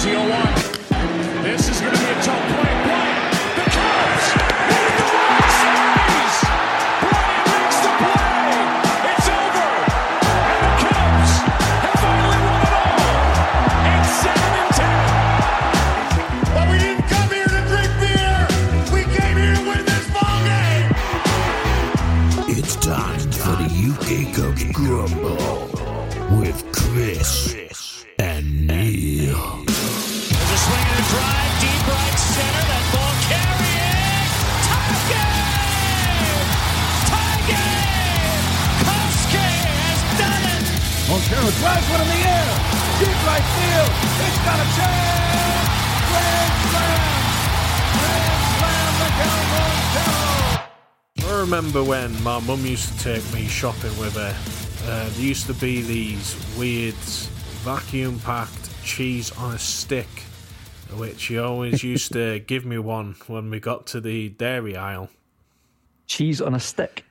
The 0.00 0.06
0-1. 0.06 1.42
This 1.42 1.68
is 1.68 1.78
going 1.78 1.92
to 1.92 2.00
be 2.00 2.04
a 2.06 2.14
tough 2.22 2.44
play. 2.48 2.72
Bryant, 2.88 3.36
the 3.54 3.64
Cubs 3.68 4.32
the 4.32 4.80
Series. 5.60 6.36
Bryant 7.04 7.44
makes 7.52 7.78
the 7.84 7.92
play. 8.00 8.32
It's 9.12 9.28
over. 9.28 9.68
And 10.48 10.60
the 10.64 10.72
Cubs 10.80 11.32
have 11.84 12.00
finally 12.00 12.40
won 12.48 12.60
it 12.64 12.72
all. 12.80 12.96
It's 13.92 14.12
7 14.24 14.40
and 14.56 14.72
10. 14.72 15.04
But 16.54 16.64
we 16.72 16.76
didn't 16.80 17.04
come 17.12 17.28
here 17.28 17.50
to 17.52 17.60
drink 17.68 17.92
beer. 18.00 18.40
We 18.96 19.04
came 19.04 19.36
here 19.36 19.52
to 19.52 19.62
win 19.68 19.84
this 19.84 20.06
ball 20.16 20.40
game. 20.48 20.88
It's 22.56 22.74
time 22.76 23.28
for 23.36 23.52
the 23.60 23.68
UK 23.68 24.32
Cubs 24.34 24.64
Grumble 24.72 25.68
with 26.40 26.64
Chris 26.72 27.59
drives 41.60 41.90
one 41.90 42.00
in 42.00 42.08
the 42.08 42.22
air. 42.24 42.48
Deep 43.00 43.18
right 43.28 43.46
field. 43.56 43.92
It's 44.24 44.40
got 44.48 44.56
a 44.56 44.68
chance. 44.80 45.68
Grand 46.08 46.54
slam. 46.72 47.20
Grand 48.00 48.42
slam. 48.56 48.90
Miguel 49.00 49.40
Montero. 49.52 51.30
I 51.30 51.40
remember 51.40 51.84
when 51.84 52.10
my 52.22 52.40
mum 52.40 52.64
used 52.64 52.88
to 52.98 53.04
take 53.04 53.34
me 53.34 53.46
shopping 53.46 53.96
with 53.98 54.14
her. 54.14 54.34
Uh, 54.90 55.08
there 55.10 55.20
used 55.20 55.46
to 55.46 55.54
be 55.54 55.82
these 55.82 56.34
weird 56.58 56.94
vacuum 57.64 58.18
packed 58.20 58.70
cheese 58.82 59.30
on 59.32 59.54
a 59.54 59.58
stick, 59.58 60.08
which 60.94 61.20
she 61.20 61.38
always 61.38 61.84
used 61.84 62.14
to 62.14 62.38
give 62.46 62.64
me 62.64 62.78
one 62.78 63.16
when 63.26 63.50
we 63.50 63.60
got 63.60 63.86
to 63.88 64.00
the 64.00 64.30
dairy 64.30 64.76
aisle. 64.76 65.10
Cheese 66.06 66.40
on 66.40 66.54
a 66.54 66.60
stick. 66.60 67.04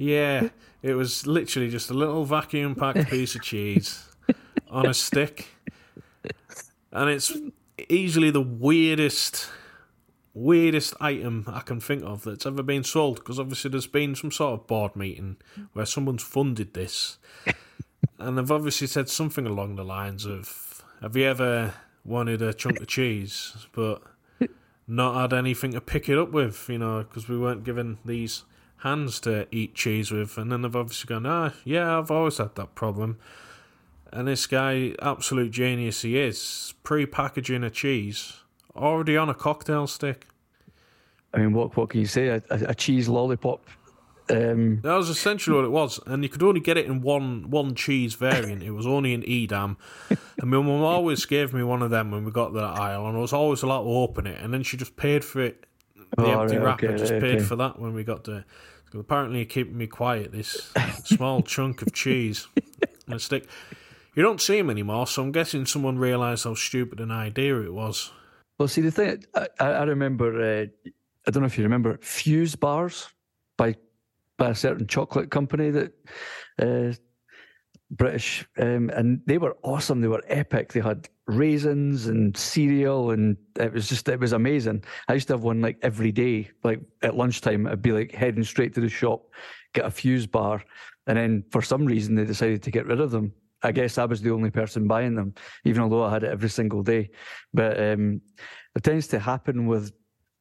Yeah, 0.00 0.48
it 0.82 0.94
was 0.94 1.26
literally 1.26 1.68
just 1.68 1.90
a 1.90 1.94
little 1.94 2.24
vacuum 2.24 2.74
packed 2.74 3.10
piece 3.10 3.34
of 3.34 3.42
cheese 3.42 4.08
on 4.70 4.86
a 4.86 4.94
stick. 4.94 5.48
And 6.90 7.10
it's 7.10 7.36
easily 7.90 8.30
the 8.30 8.40
weirdest, 8.40 9.50
weirdest 10.32 10.94
item 11.02 11.44
I 11.46 11.60
can 11.60 11.80
think 11.80 12.02
of 12.02 12.24
that's 12.24 12.46
ever 12.46 12.62
been 12.62 12.82
sold. 12.82 13.16
Because 13.16 13.38
obviously 13.38 13.72
there's 13.72 13.86
been 13.86 14.14
some 14.14 14.30
sort 14.30 14.58
of 14.58 14.66
board 14.66 14.96
meeting 14.96 15.36
where 15.74 15.84
someone's 15.84 16.22
funded 16.22 16.72
this. 16.72 17.18
And 18.18 18.36
they've 18.36 18.50
obviously 18.50 18.86
said 18.86 19.08
something 19.08 19.46
along 19.46 19.76
the 19.76 19.84
lines 19.84 20.26
of 20.26 20.82
Have 21.00 21.16
you 21.16 21.24
ever 21.24 21.72
wanted 22.04 22.42
a 22.42 22.52
chunk 22.52 22.78
of 22.78 22.86
cheese, 22.86 23.66
but 23.72 24.02
not 24.86 25.18
had 25.18 25.32
anything 25.32 25.72
to 25.72 25.80
pick 25.80 26.06
it 26.08 26.18
up 26.18 26.30
with, 26.30 26.68
you 26.68 26.78
know, 26.78 27.02
because 27.02 27.28
we 27.28 27.38
weren't 27.38 27.64
given 27.64 27.96
these 28.04 28.44
hands 28.82 29.20
to 29.20 29.46
eat 29.50 29.74
cheese 29.74 30.10
with. 30.10 30.36
And 30.38 30.50
then 30.50 30.62
they've 30.62 30.76
obviously 30.76 31.08
gone, 31.08 31.26
ah, 31.26 31.52
yeah, 31.64 31.98
I've 31.98 32.10
always 32.10 32.38
had 32.38 32.54
that 32.56 32.74
problem. 32.74 33.18
And 34.12 34.26
this 34.26 34.46
guy, 34.46 34.94
absolute 35.00 35.52
genius 35.52 36.02
he 36.02 36.18
is, 36.18 36.74
pre 36.82 37.06
packaging 37.06 37.62
a 37.62 37.70
cheese 37.70 38.40
already 38.74 39.16
on 39.16 39.28
a 39.28 39.34
cocktail 39.34 39.86
stick. 39.86 40.26
I 41.32 41.38
mean, 41.38 41.52
what 41.52 41.76
what 41.76 41.90
can 41.90 42.00
you 42.00 42.06
say? 42.06 42.28
A, 42.28 42.42
a, 42.50 42.74
cheese 42.74 43.08
lollipop. 43.08 43.64
Um, 44.28 44.80
That 44.82 44.94
was 44.94 45.08
essentially 45.08 45.54
what 45.56 45.64
it 45.64 45.70
was, 45.70 46.00
and 46.06 46.22
you 46.22 46.28
could 46.28 46.42
only 46.42 46.60
get 46.60 46.76
it 46.76 46.86
in 46.86 47.00
one 47.02 47.50
one 47.50 47.74
cheese 47.74 48.14
variant. 48.14 48.62
It 48.62 48.72
was 48.72 48.86
only 48.86 49.12
in 49.12 49.22
Edam, 49.22 49.76
and 50.08 50.50
my 50.50 50.56
mum 50.56 50.82
always 50.82 51.24
gave 51.26 51.52
me 51.52 51.62
one 51.62 51.82
of 51.82 51.90
them 51.90 52.10
when 52.10 52.24
we 52.24 52.32
got 52.32 52.48
to 52.48 52.54
that 52.54 52.78
aisle, 52.78 53.06
and 53.06 53.16
I 53.16 53.20
was 53.20 53.32
always 53.32 53.62
allowed 53.62 53.84
to 53.84 53.90
open 53.90 54.26
it, 54.26 54.40
and 54.40 54.52
then 54.52 54.64
she 54.64 54.76
just 54.76 54.96
paid 54.96 55.24
for 55.24 55.40
it. 55.40 55.66
The 56.16 56.24
Oh, 56.24 56.40
empty 56.42 56.56
right, 56.56 56.64
wrapper 56.64 56.86
okay, 56.88 56.96
just 56.98 57.12
right, 57.12 57.20
paid 57.22 57.42
for 57.44 57.56
that 57.56 57.78
when 57.78 57.94
we 57.94 58.04
got 58.04 58.24
to. 58.24 58.44
Apparently, 58.92 59.38
you're 59.38 59.46
keeping 59.46 59.78
me 59.78 59.86
quiet. 59.86 60.32
This 60.32 60.72
small 61.04 61.42
chunk 61.54 61.82
of 61.82 61.92
cheese 61.92 62.48
on 63.08 63.14
a 63.14 63.18
stick. 63.20 63.46
You 64.16 64.22
don't 64.24 64.40
see 64.40 64.58
him 64.58 64.68
anymore, 64.70 65.06
so 65.06 65.22
I'm 65.22 65.30
guessing 65.32 65.64
someone 65.66 65.96
realised 65.98 66.44
how 66.44 66.54
stupid 66.54 66.98
an 67.00 67.12
idea 67.12 67.60
it 67.60 67.72
was. 67.72 68.10
well, 68.58 68.66
see, 68.68 68.80
the 68.80 68.90
thing 68.90 69.24
I, 69.34 69.46
I 69.60 69.66
I 69.66 69.82
remember. 69.84 70.40
Uh, 70.62 70.66
I 71.26 71.30
don't 71.30 71.42
know 71.42 71.46
if 71.46 71.56
you 71.58 71.64
remember 71.64 71.98
Fuse 72.02 72.56
bars 72.56 73.08
by 73.56 73.76
by 74.36 74.50
a 74.50 74.54
certain 74.54 74.86
chocolate 74.86 75.30
company 75.30 75.70
that 75.70 75.92
uh, 76.58 76.92
British, 77.90 78.46
um, 78.58 78.90
and 78.90 79.20
they 79.26 79.38
were 79.38 79.56
awesome. 79.62 80.00
They 80.00 80.08
were 80.08 80.22
epic. 80.28 80.72
They 80.72 80.80
had 80.80 81.08
raisins 81.26 82.06
and 82.06 82.36
cereal, 82.36 83.10
and 83.10 83.36
it 83.58 83.72
was 83.72 83.88
just 83.88 84.08
it 84.08 84.20
was 84.20 84.32
amazing. 84.32 84.84
I 85.08 85.14
used 85.14 85.26
to 85.28 85.34
have 85.34 85.42
one 85.42 85.60
like 85.60 85.78
every 85.82 86.12
day. 86.12 86.50
Like 86.62 86.80
at 87.02 87.16
lunchtime, 87.16 87.66
I'd 87.66 87.82
be 87.82 87.92
like 87.92 88.12
heading 88.12 88.44
straight 88.44 88.74
to 88.74 88.80
the 88.80 88.88
shop, 88.88 89.22
get 89.72 89.86
a 89.86 89.90
Fuse 89.90 90.26
bar, 90.26 90.62
and 91.06 91.18
then 91.18 91.44
for 91.50 91.62
some 91.62 91.84
reason 91.84 92.14
they 92.14 92.24
decided 92.24 92.62
to 92.62 92.70
get 92.70 92.86
rid 92.86 93.00
of 93.00 93.10
them. 93.10 93.32
I 93.62 93.72
guess 93.72 93.98
I 93.98 94.04
was 94.04 94.22
the 94.22 94.30
only 94.30 94.50
person 94.50 94.86
buying 94.86 95.14
them, 95.14 95.34
even 95.64 95.82
although 95.82 96.04
I 96.04 96.12
had 96.12 96.22
it 96.22 96.30
every 96.30 96.48
single 96.48 96.82
day. 96.82 97.10
But 97.52 97.78
um, 97.78 98.20
it 98.74 98.82
tends 98.84 99.08
to 99.08 99.18
happen 99.18 99.66
with 99.66 99.92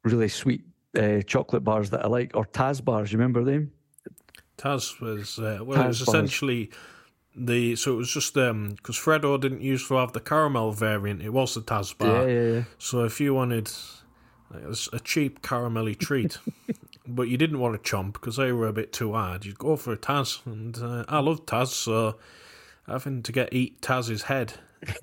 really 0.03 0.29
sweet 0.29 0.63
uh, 0.97 1.21
chocolate 1.23 1.63
bars 1.63 1.89
that 1.89 2.05
I 2.05 2.07
like, 2.07 2.31
or 2.35 2.45
Taz 2.45 2.83
bars. 2.83 3.11
You 3.11 3.17
remember 3.17 3.43
them? 3.43 3.71
Taz 4.57 5.01
was 5.01 5.39
uh, 5.39 5.59
well, 5.63 5.81
it 5.81 5.87
was 5.87 6.01
Taz 6.01 6.05
bars. 6.05 6.15
The 7.35 7.75
so 7.75 7.93
it 7.93 7.97
was 7.97 8.11
just 8.11 8.37
um 8.37 8.71
because 8.71 8.97
Freddo 8.97 9.39
didn't 9.39 9.61
used 9.61 9.87
to 9.87 9.95
have 9.95 10.13
the 10.13 10.19
caramel 10.19 10.71
variant. 10.71 11.21
It 11.21 11.29
was 11.29 11.53
the 11.53 11.61
Taz 11.61 11.97
bar. 11.97 12.27
Yeah, 12.27 12.35
yeah, 12.35 12.53
yeah. 12.53 12.63
So 12.77 13.03
if 13.03 13.21
you 13.21 13.33
wanted 13.33 13.71
like, 14.51 14.63
a 14.93 14.99
cheap 14.99 15.41
caramelly 15.41 15.97
treat, 15.97 16.39
but 17.07 17.23
you 17.29 17.37
didn't 17.37 17.59
want 17.59 17.81
to 17.81 17.89
chomp 17.91 18.13
because 18.13 18.37
they 18.37 18.51
were 18.51 18.67
a 18.67 18.73
bit 18.73 18.91
too 18.91 19.13
hard, 19.13 19.45
you'd 19.45 19.59
go 19.59 19.75
for 19.75 19.93
a 19.93 19.97
Taz. 19.97 20.45
And 20.45 20.77
uh, 20.77 21.05
I 21.07 21.19
love 21.19 21.45
Taz, 21.45 21.67
so 21.67 22.17
having 22.87 23.21
to 23.23 23.31
get 23.31 23.53
eat 23.53 23.81
Taz's 23.81 24.23
head 24.23 24.53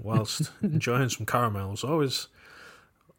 whilst 0.00 0.50
enjoying 0.62 1.08
some 1.08 1.26
caramel 1.26 1.70
was 1.70 1.84
always 1.84 2.28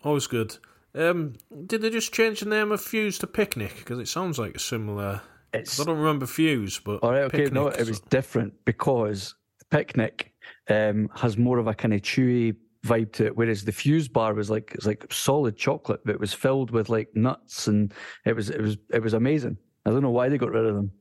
always 0.03 0.28
good. 0.28 0.57
Um, 0.95 1.35
did 1.66 1.81
they 1.81 1.89
just 1.89 2.13
change 2.13 2.39
the 2.39 2.50
name 2.50 2.72
of 2.72 2.81
Fuse 2.81 3.19
to 3.19 3.28
Picnic? 3.28 3.75
Because 3.78 4.00
it 4.00 4.07
sounds 4.07 4.39
like 4.39 4.56
a 4.56 4.59
similar. 4.59 5.22
It's 5.53 5.80
I 5.80 5.84
don't 5.85 5.97
remember 5.97 6.25
Fuse, 6.25 6.80
but 6.80 7.02
All 7.03 7.12
right, 7.12 7.24
okay. 7.24 7.38
Picnic, 7.46 7.53
no, 7.53 7.68
it 7.68 7.88
was 7.88 8.00
different 8.00 8.53
because 8.66 9.35
picnic 9.69 10.34
um, 10.69 11.09
has 11.16 11.38
more 11.38 11.58
of 11.58 11.68
a 11.68 11.74
kind 11.74 11.94
of 11.94 12.02
chewy 12.02 12.56
vibe 12.85 13.12
to 13.13 13.25
it, 13.25 13.35
whereas 13.38 13.66
the 13.66 13.72
fuse 13.72 14.07
bar 14.07 14.34
was 14.34 14.50
like 14.50 14.72
it's 14.75 14.86
like 14.86 15.06
solid 15.12 15.57
chocolate, 15.57 16.02
but 16.06 16.16
it 16.16 16.19
was 16.19 16.34
filled 16.34 16.72
with 16.72 16.90
like 16.90 17.09
nuts, 17.16 17.68
and 17.68 17.94
it 18.25 18.36
was 18.36 18.50
it 18.50 18.62
was 18.62 18.78
it 18.91 19.02
was 19.02 19.13
amazing. 19.13 19.57
I 19.86 19.90
don't 19.90 20.02
know 20.02 20.12
why 20.12 20.30
they 20.30 20.38
got 20.38 20.52
rid 20.52 20.66
of 20.66 20.75
them, 20.75 20.91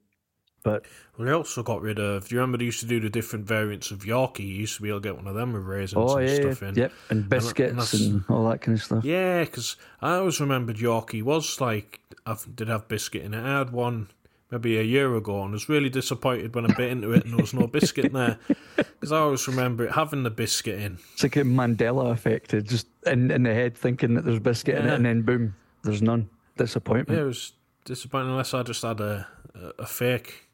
but 0.62 0.86
Well, 1.16 1.26
they 1.26 1.32
also 1.32 1.62
got 1.62 1.80
rid 1.82 1.98
of. 1.98 2.28
Do 2.28 2.34
you 2.34 2.40
remember 2.40 2.58
they 2.58 2.64
used 2.64 2.80
to 2.80 2.86
do 2.86 3.00
the 3.00 3.10
different 3.10 3.46
variants 3.46 3.90
of 3.90 4.00
Yorkie? 4.00 4.40
You 4.40 4.54
used 4.54 4.76
to 4.76 4.82
be 4.82 4.88
able 4.88 5.00
to 5.00 5.08
get 5.08 5.16
one 5.16 5.26
of 5.26 5.34
them 5.34 5.52
with 5.52 5.62
raisins 5.62 6.10
oh 6.12 6.16
and 6.18 6.28
yeah, 6.28 6.34
stuff 6.34 6.62
in. 6.62 6.74
yep, 6.76 6.92
and 7.10 7.20
and 7.20 7.28
biscuits 7.28 7.72
that's- 7.72 8.00
and 8.00 8.24
all 8.28 8.48
that 8.48 8.60
kind 8.60 8.78
of 8.78 8.82
stuff. 8.84 9.04
Yeah, 9.04 9.44
because 9.44 9.76
I 10.00 10.14
always 10.14 10.40
remembered 10.40 10.76
Yorkie 10.76 11.22
was 11.22 11.60
like 11.60 12.00
I 12.26 12.36
did 12.54 12.68
have 12.68 12.88
biscuit 12.88 13.22
in 13.22 13.34
it. 13.34 13.42
I 13.44 13.58
had 13.58 13.70
one 13.70 14.08
maybe 14.50 14.78
a 14.78 14.82
year 14.82 15.14
ago 15.14 15.42
and 15.42 15.52
was 15.52 15.68
really 15.68 15.88
disappointed 15.88 16.54
when 16.54 16.70
I 16.70 16.74
bit 16.74 16.90
into 16.90 17.12
it 17.12 17.24
and 17.24 17.32
there 17.32 17.42
was 17.42 17.54
no 17.54 17.66
biscuit 17.66 18.06
in 18.06 18.12
there. 18.12 18.38
Because 18.76 19.12
I 19.12 19.18
always 19.18 19.46
remember 19.46 19.84
it 19.84 19.92
having 19.92 20.22
the 20.22 20.30
biscuit 20.30 20.80
in. 20.80 20.98
It's 21.12 21.22
like 21.22 21.36
a 21.36 21.40
Mandela 21.40 22.10
effect, 22.12 22.54
it's 22.54 22.70
just 22.70 22.86
in 23.04 23.30
in 23.30 23.42
the 23.42 23.52
head 23.52 23.76
thinking 23.76 24.14
that 24.14 24.24
there's 24.24 24.38
biscuit 24.38 24.76
in 24.76 24.86
it, 24.86 24.94
and 24.94 25.04
then 25.04 25.22
boom, 25.22 25.54
there's 25.82 26.00
none. 26.00 26.30
Disappointment. 26.56 27.16
Yeah, 27.16 27.24
it 27.24 27.28
was 27.28 27.52
disappointing 27.84 28.30
unless 28.30 28.54
I 28.54 28.62
just 28.62 28.82
had 28.82 29.00
a 29.00 29.26
a, 29.54 29.82
a 29.82 29.86
fake 29.86 30.48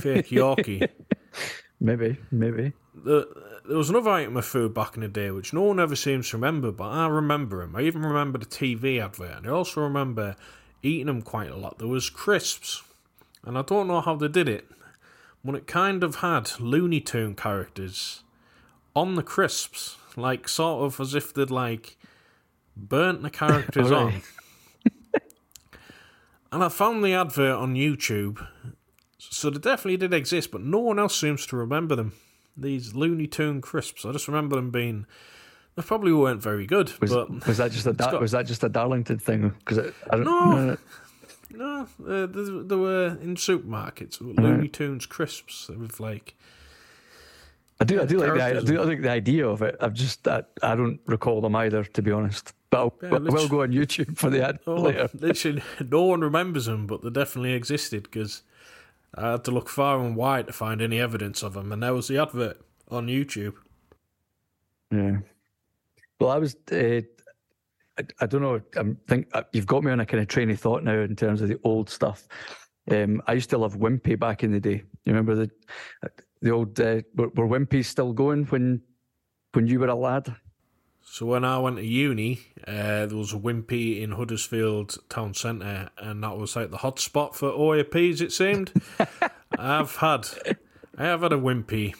fake 0.00 0.28
Yorkie. 0.28 0.88
Maybe, 1.80 2.16
maybe. 2.32 2.72
the, 2.92 3.28
there 3.68 3.76
was 3.76 3.88
another 3.88 4.10
item 4.10 4.36
of 4.36 4.44
food 4.44 4.74
back 4.74 4.96
in 4.96 5.02
the 5.02 5.08
day 5.08 5.30
which 5.30 5.52
no 5.52 5.62
one 5.62 5.78
ever 5.78 5.94
seems 5.94 6.28
to 6.30 6.36
remember, 6.36 6.72
but 6.72 6.88
I 6.88 7.06
remember 7.06 7.60
them. 7.60 7.76
I 7.76 7.82
even 7.82 8.02
remember 8.02 8.38
the 8.38 8.46
TV 8.46 9.00
advert, 9.00 9.36
and 9.36 9.46
I 9.46 9.50
also 9.50 9.82
remember 9.82 10.34
eating 10.82 11.06
them 11.06 11.22
quite 11.22 11.50
a 11.50 11.56
lot. 11.56 11.78
There 11.78 11.86
was 11.86 12.10
crisps, 12.10 12.82
and 13.44 13.56
I 13.58 13.62
don't 13.62 13.88
know 13.88 14.00
how 14.00 14.16
they 14.16 14.28
did 14.28 14.48
it, 14.48 14.68
but 15.44 15.54
it 15.54 15.66
kind 15.66 16.02
of 16.02 16.16
had 16.16 16.58
Looney 16.60 17.00
Tune 17.00 17.34
characters 17.34 18.22
on 18.94 19.14
the 19.14 19.22
crisps, 19.22 19.96
like 20.16 20.48
sort 20.48 20.84
of 20.84 21.00
as 21.00 21.14
if 21.14 21.32
they'd 21.32 21.50
like 21.50 21.96
burnt 22.76 23.22
the 23.22 23.30
characters 23.30 23.90
oh, 23.92 23.96
on. 23.96 24.22
and 26.52 26.64
I 26.64 26.68
found 26.68 27.04
the 27.04 27.12
advert 27.14 27.56
on 27.56 27.74
YouTube. 27.74 28.46
So 29.18 29.50
they 29.50 29.58
definitely 29.58 29.96
did 29.98 30.14
exist, 30.14 30.50
but 30.50 30.62
no 30.62 30.78
one 30.78 30.98
else 30.98 31.18
seems 31.18 31.46
to 31.46 31.56
remember 31.56 31.94
them. 31.96 32.12
These 32.56 32.94
Looney 32.94 33.26
Tune 33.26 33.60
crisps. 33.60 34.04
I 34.04 34.12
just 34.12 34.26
remember 34.28 34.56
them 34.56 34.70
being. 34.70 35.06
They 35.76 35.82
probably 35.82 36.12
weren't 36.12 36.42
very 36.42 36.66
good, 36.66 36.92
Was, 37.00 37.12
but 37.12 37.46
was 37.46 37.58
that 37.58 37.70
just 37.70 37.86
a 37.86 37.92
Dar- 37.92 38.12
got- 38.12 38.20
was 38.20 38.32
that 38.32 38.46
just 38.46 38.64
a 38.64 38.68
Darlington 38.68 39.18
thing? 39.20 39.54
Because 39.60 39.78
I 40.10 40.16
don't 40.16 40.24
No. 40.24 40.76
No, 41.50 41.86
uh, 42.06 42.26
they 42.26 42.76
were 42.76 43.18
in 43.22 43.36
supermarkets. 43.36 44.20
Looney 44.20 44.68
Tunes 44.68 45.06
crisps 45.06 45.68
with 45.68 46.00
like. 46.00 46.34
I 47.80 47.84
do, 47.84 48.02
I 48.02 48.06
do 48.06 48.18
like 48.18 48.34
the, 48.34 48.42
I 48.44 48.60
do 48.60 48.82
like 48.82 49.02
the 49.02 49.10
idea 49.10 49.46
of 49.46 49.62
it. 49.62 49.76
I've 49.80 49.94
just, 49.94 50.26
I, 50.26 50.42
I 50.64 50.74
don't 50.74 50.98
recall 51.06 51.40
them 51.40 51.54
either, 51.54 51.84
to 51.84 52.02
be 52.02 52.10
honest. 52.10 52.52
But 52.70 52.78
I'll, 52.78 52.94
Yeah, 53.00 53.14
I 53.14 53.18
will 53.18 53.48
go 53.48 53.62
on 53.62 53.70
YouTube 53.70 54.16
for 54.18 54.30
the 54.30 54.44
ad 54.44 54.58
Oh, 54.66 54.82
later. 54.82 55.08
literally, 55.14 55.62
no 55.88 56.02
one 56.02 56.20
remembers 56.20 56.66
them, 56.66 56.88
but 56.88 57.02
they 57.02 57.10
definitely 57.10 57.52
existed 57.52 58.02
because 58.02 58.42
I 59.14 59.30
had 59.30 59.44
to 59.44 59.52
look 59.52 59.68
far 59.68 60.00
and 60.00 60.16
wide 60.16 60.48
to 60.48 60.52
find 60.52 60.82
any 60.82 60.98
evidence 61.00 61.44
of 61.44 61.54
them, 61.54 61.70
and 61.70 61.80
there 61.80 61.94
was 61.94 62.08
the 62.08 62.18
advert 62.20 62.60
on 62.88 63.06
YouTube. 63.06 63.54
Yeah. 64.90 65.18
Well, 66.20 66.30
I 66.30 66.38
was. 66.38 66.56
Uh, 66.72 67.02
I, 67.98 68.02
I 68.20 68.26
don't 68.26 68.42
know. 68.42 68.60
I 68.76 68.94
think 69.08 69.28
uh, 69.32 69.42
you've 69.52 69.66
got 69.66 69.82
me 69.82 69.90
on 69.90 70.00
a 70.00 70.06
kind 70.06 70.22
of 70.22 70.28
train 70.28 70.50
of 70.50 70.60
thought 70.60 70.84
now 70.84 71.00
in 71.00 71.16
terms 71.16 71.40
of 71.40 71.48
the 71.48 71.58
old 71.64 71.90
stuff. 71.90 72.26
Um, 72.90 73.20
I 73.26 73.34
used 73.34 73.50
to 73.50 73.58
love 73.58 73.76
Wimpy 73.76 74.18
back 74.18 74.42
in 74.42 74.52
the 74.52 74.60
day. 74.60 74.82
You 75.04 75.12
remember 75.12 75.34
the 75.34 75.50
the 76.40 76.50
old 76.50 76.78
uh, 76.80 77.02
were, 77.14 77.28
were 77.28 77.46
Wimpy 77.46 77.84
still 77.84 78.12
going 78.12 78.44
when 78.46 78.82
when 79.52 79.66
you 79.66 79.80
were 79.80 79.88
a 79.88 79.94
lad? 79.94 80.34
So 81.10 81.26
when 81.26 81.44
I 81.44 81.58
went 81.58 81.76
to 81.76 81.84
uni, 81.84 82.40
uh, 82.66 83.06
there 83.06 83.16
was 83.16 83.32
a 83.32 83.38
Wimpy 83.38 84.02
in 84.02 84.12
Huddersfield 84.12 84.98
town 85.08 85.34
centre, 85.34 85.90
and 85.96 86.22
that 86.22 86.36
was 86.36 86.54
like 86.54 86.70
the 86.70 86.76
hot 86.76 86.98
spot 86.98 87.34
for 87.34 87.50
OAPs. 87.50 88.20
It 88.20 88.30
seemed. 88.30 88.72
I've 89.58 89.96
had, 89.96 90.28
I 90.96 91.04
have 91.04 91.22
had 91.22 91.32
a 91.32 91.38
Wimpy 91.38 91.94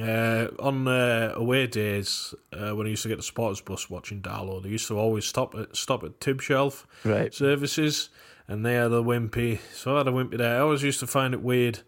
uh, 0.00 0.48
on 0.58 0.86
uh, 0.88 1.32
away 1.34 1.66
days 1.66 2.34
uh, 2.52 2.74
when 2.76 2.86
I 2.86 2.90
used 2.90 3.02
to 3.04 3.08
get 3.08 3.16
the 3.16 3.22
supporters 3.22 3.60
bus 3.60 3.88
watching 3.88 4.20
Darlo. 4.20 4.62
They 4.62 4.68
used 4.68 4.88
to 4.88 4.98
always 4.98 5.24
stop 5.24 5.54
at 5.54 5.76
stop 5.76 6.04
at 6.04 6.20
Tibshelf 6.20 6.84
Right. 7.04 7.32
services, 7.32 8.10
and 8.46 8.64
they 8.66 8.74
had 8.74 8.92
a 8.92 9.02
Wimpy. 9.02 9.60
So 9.72 9.94
I 9.94 9.98
had 9.98 10.08
a 10.08 10.12
Wimpy 10.12 10.36
there. 10.38 10.56
I 10.56 10.60
always 10.60 10.82
used 10.82 11.00
to 11.00 11.06
find 11.06 11.32
it 11.34 11.42
weird 11.42 11.80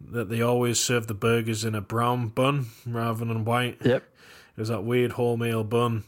that 0.00 0.28
they 0.28 0.42
always 0.42 0.78
serve 0.78 1.06
the 1.06 1.14
burgers 1.14 1.64
in 1.64 1.74
a 1.74 1.80
brown 1.80 2.28
bun 2.28 2.66
rather 2.86 3.24
than 3.24 3.44
white. 3.44 3.78
Yep. 3.84 4.02
It 4.56 4.60
was 4.60 4.68
that 4.68 4.84
weird 4.84 5.12
wholemeal 5.12 5.68
bun. 5.68 6.04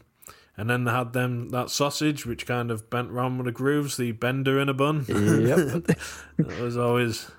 And 0.59 0.69
then 0.69 0.85
they 0.85 0.91
had 0.91 1.13
them 1.13 1.49
that 1.49 1.69
sausage, 1.69 2.25
which 2.25 2.45
kind 2.47 2.71
of 2.71 2.89
bent 2.89 3.11
round 3.11 3.37
with 3.37 3.45
the 3.45 3.51
grooves, 3.51 3.95
the 3.97 4.11
bender 4.13 4.59
in 4.59 4.69
a 4.69 4.73
bun. 4.73 5.05
Yep. 5.07 5.97
It 6.39 6.61
was 6.61 6.77
always. 6.77 7.29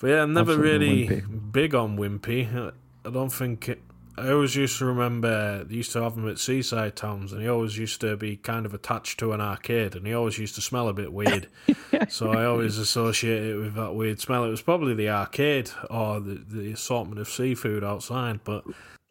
But 0.00 0.08
yeah, 0.10 0.22
I'm 0.22 0.32
never 0.32 0.52
Absolutely 0.52 1.06
really 1.08 1.20
big 1.52 1.74
on 1.74 1.96
Wimpy. 1.98 2.72
I- 3.04 3.10
don't 3.10 3.32
think. 3.32 3.68
It, 3.68 3.80
I 4.18 4.32
always 4.32 4.54
used 4.54 4.78
to 4.78 4.84
remember 4.84 5.64
they 5.64 5.76
used 5.76 5.92
to 5.92 6.02
have 6.02 6.14
them 6.14 6.28
at 6.28 6.38
seaside 6.38 6.94
towns, 6.94 7.32
and 7.32 7.40
he 7.40 7.48
always 7.48 7.78
used 7.78 8.02
to 8.02 8.16
be 8.16 8.36
kind 8.36 8.66
of 8.66 8.74
attached 8.74 9.18
to 9.20 9.32
an 9.32 9.40
arcade, 9.40 9.94
and 9.94 10.06
he 10.06 10.12
always 10.12 10.38
used 10.38 10.56
to 10.56 10.60
smell 10.60 10.88
a 10.88 10.92
bit 10.92 11.12
weird. 11.12 11.46
so 12.08 12.30
I 12.32 12.44
always 12.44 12.76
associate 12.76 13.44
it 13.44 13.56
with 13.56 13.74
that 13.76 13.94
weird 13.94 14.20
smell. 14.20 14.44
It 14.44 14.50
was 14.50 14.60
probably 14.60 14.94
the 14.94 15.08
arcade 15.08 15.70
or 15.88 16.20
the, 16.20 16.34
the 16.46 16.72
assortment 16.72 17.20
of 17.20 17.28
seafood 17.28 17.82
outside, 17.82 18.40
but 18.44 18.64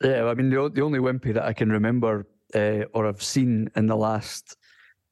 Yeah, 0.03 0.25
I 0.25 0.35
mean 0.35 0.49
the 0.51 0.69
the 0.69 0.81
only 0.81 0.99
Wimpy 0.99 1.33
that 1.33 1.45
I 1.45 1.53
can 1.53 1.71
remember 1.71 2.27
uh, 2.53 2.83
or 2.93 3.05
have 3.05 3.23
seen 3.23 3.71
in 3.75 3.87
the 3.87 3.95
last 3.95 4.57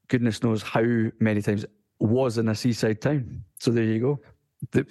goodness 0.10 0.44
knows 0.44 0.62
how 0.62 0.84
many 1.20 1.42
times 1.42 1.66
was 2.00 2.38
in 2.38 2.50
a 2.50 2.56
seaside 2.56 3.02
town. 3.02 3.44
So 3.60 3.72
there 3.72 3.84
you 3.84 4.00
go. 4.72 4.86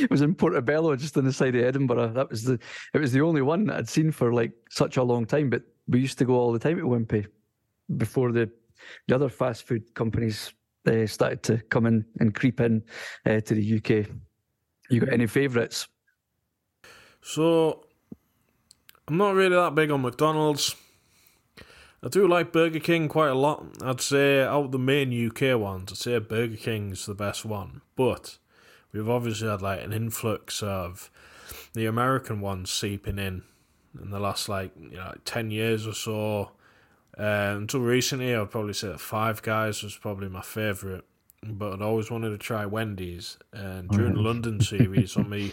It 0.00 0.10
was 0.10 0.22
in 0.22 0.34
Portobello, 0.34 0.94
just 0.96 1.16
on 1.16 1.24
the 1.24 1.32
side 1.32 1.54
of 1.54 1.64
Edinburgh. 1.64 2.12
That 2.12 2.30
was 2.30 2.44
the 2.44 2.58
it 2.94 2.98
was 2.98 3.12
the 3.12 3.22
only 3.22 3.42
one 3.42 3.66
that 3.66 3.76
I'd 3.76 3.88
seen 3.88 4.12
for 4.12 4.32
like 4.32 4.52
such 4.70 4.96
a 4.96 5.02
long 5.02 5.26
time. 5.26 5.50
But 5.50 5.62
we 5.86 6.00
used 6.00 6.18
to 6.18 6.24
go 6.24 6.34
all 6.34 6.52
the 6.52 6.58
time 6.58 6.78
to 6.78 6.84
Wimpy 6.84 7.26
before 7.96 8.32
the 8.32 8.50
the 9.06 9.14
other 9.14 9.28
fast 9.28 9.66
food 9.66 9.94
companies 9.94 10.52
uh, 10.86 11.06
started 11.06 11.42
to 11.44 11.58
come 11.68 11.86
in 11.86 12.04
and 12.20 12.34
creep 12.34 12.60
in 12.60 12.82
uh, 13.26 13.40
to 13.40 13.54
the 13.54 13.76
UK. 13.76 14.08
You 14.90 15.00
got 15.00 15.12
any 15.12 15.26
favourites? 15.26 15.86
So, 17.20 17.84
I'm 19.06 19.16
not 19.16 19.34
really 19.34 19.56
that 19.56 19.74
big 19.74 19.90
on 19.90 20.02
McDonald's. 20.02 20.74
I 22.02 22.08
do 22.08 22.28
like 22.28 22.52
Burger 22.52 22.78
King 22.78 23.08
quite 23.08 23.30
a 23.30 23.34
lot. 23.34 23.66
I'd 23.82 24.00
say 24.00 24.42
out 24.42 24.66
of 24.66 24.72
the 24.72 24.78
main 24.78 25.12
UK 25.12 25.58
ones, 25.58 25.90
I'd 25.90 25.98
say 25.98 26.18
Burger 26.20 26.56
King's 26.56 27.06
the 27.06 27.14
best 27.14 27.44
one. 27.44 27.82
But 27.96 28.38
we've 28.98 29.08
obviously 29.08 29.48
had 29.48 29.62
like 29.62 29.82
an 29.82 29.92
influx 29.92 30.62
of 30.62 31.10
the 31.72 31.86
American 31.86 32.40
ones 32.40 32.70
seeping 32.70 33.18
in 33.18 33.42
in 34.02 34.10
the 34.10 34.20
last 34.20 34.48
like 34.48 34.72
you 34.78 34.96
know 34.96 35.06
like 35.06 35.24
ten 35.24 35.50
years 35.50 35.86
or 35.86 35.94
so. 35.94 36.50
Uh, 37.18 37.54
until 37.56 37.80
recently, 37.80 38.34
I'd 38.34 38.50
probably 38.50 38.74
say 38.74 38.88
that 38.88 39.00
Five 39.00 39.42
Guys 39.42 39.82
was 39.82 39.96
probably 39.96 40.28
my 40.28 40.42
favourite. 40.42 41.02
But 41.42 41.74
I'd 41.74 41.82
always 41.82 42.10
wanted 42.10 42.30
to 42.30 42.38
try 42.38 42.66
Wendy's. 42.66 43.38
And 43.52 43.88
during 43.88 44.14
the 44.14 44.20
London 44.20 44.60
series, 44.60 45.16
on 45.16 45.30
me 45.30 45.52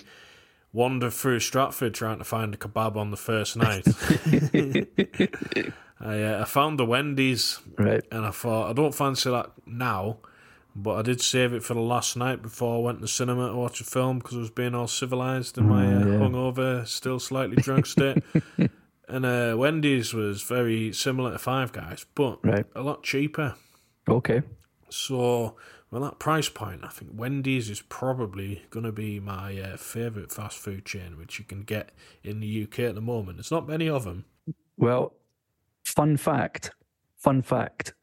wander 0.74 1.10
through 1.10 1.40
Stratford 1.40 1.94
trying 1.94 2.18
to 2.18 2.24
find 2.24 2.54
a 2.54 2.58
kebab 2.58 2.98
on 2.98 3.12
the 3.12 3.18
first 3.18 3.56
night. 3.56 3.88
I, 6.00 6.22
uh, 6.24 6.42
I 6.42 6.46
found 6.46 6.78
the 6.78 6.86
Wendy's 6.86 7.60
Right. 7.78 8.04
and 8.12 8.26
I 8.26 8.32
thought 8.32 8.70
I 8.70 8.74
don't 8.74 8.94
fancy 8.94 9.30
that 9.30 9.52
now, 9.66 10.18
but 10.75 10.95
I 10.98 11.01
did 11.04 11.22
save 11.22 11.54
it 11.54 11.63
for 11.63 11.74
the 11.74 11.80
last 11.80 12.18
night 12.18 12.42
before 12.42 12.75
I 12.75 12.80
went 12.80 12.98
to 12.98 13.04
the 13.04 13.07
cinema 13.07 13.50
to 13.50 13.56
watch 13.56 13.80
a 13.80 13.86
film 13.86 14.19
because 14.19 14.36
I 14.36 14.39
was 14.39 14.50
being 14.50 14.75
all 14.75 14.88
civilized 14.88 15.57
in 15.57 15.69
my 15.69 15.86
uh, 15.88 16.00
yeah. 16.00 16.06
hungover, 16.06 16.86
still 16.86 17.18
slightly 17.19 17.56
drunk 17.56 17.86
state. 17.86 18.22
and 19.07 19.25
uh, 19.25 19.56
Wendy's 19.57 20.13
was 20.13 20.42
very 20.44 20.92
similar 20.92 21.31
to 21.31 21.39
Five 21.39 21.72
Guys, 21.72 22.06
but 22.13 22.39
Right. 22.45 22.66
a 22.75 22.81
lot 22.81 23.04
cheaper. 23.04 23.56
Okay. 24.10 24.42
So, 24.89 25.56
with 25.92 26.01
that 26.01 26.19
price 26.19 26.50
point, 26.50 26.81
I 26.83 26.89
think 26.89 27.12
Wendy's 27.13 27.69
is 27.69 27.81
probably 27.81 28.63
going 28.69 28.86
to 28.86 28.92
be 28.92 29.19
my 29.22 29.57
uh, 29.57 29.77
favourite 29.77 30.31
fast 30.31 30.57
food 30.57 30.86
chain, 30.86 31.18
which 31.18 31.39
you 31.39 31.45
can 31.45 31.63
get 31.63 31.92
in 32.22 32.42
the 32.42 32.63
UK 32.63 32.80
at 32.80 32.95
the 32.95 33.01
moment. 33.01 33.38
There's 33.38 33.51
not 33.51 33.68
many 33.68 33.88
of 33.88 34.04
them. 34.04 34.25
Well, 34.77 35.13
fun 35.86 36.18
fact, 36.18 36.72
fun 37.18 37.42
fact, 37.42 37.94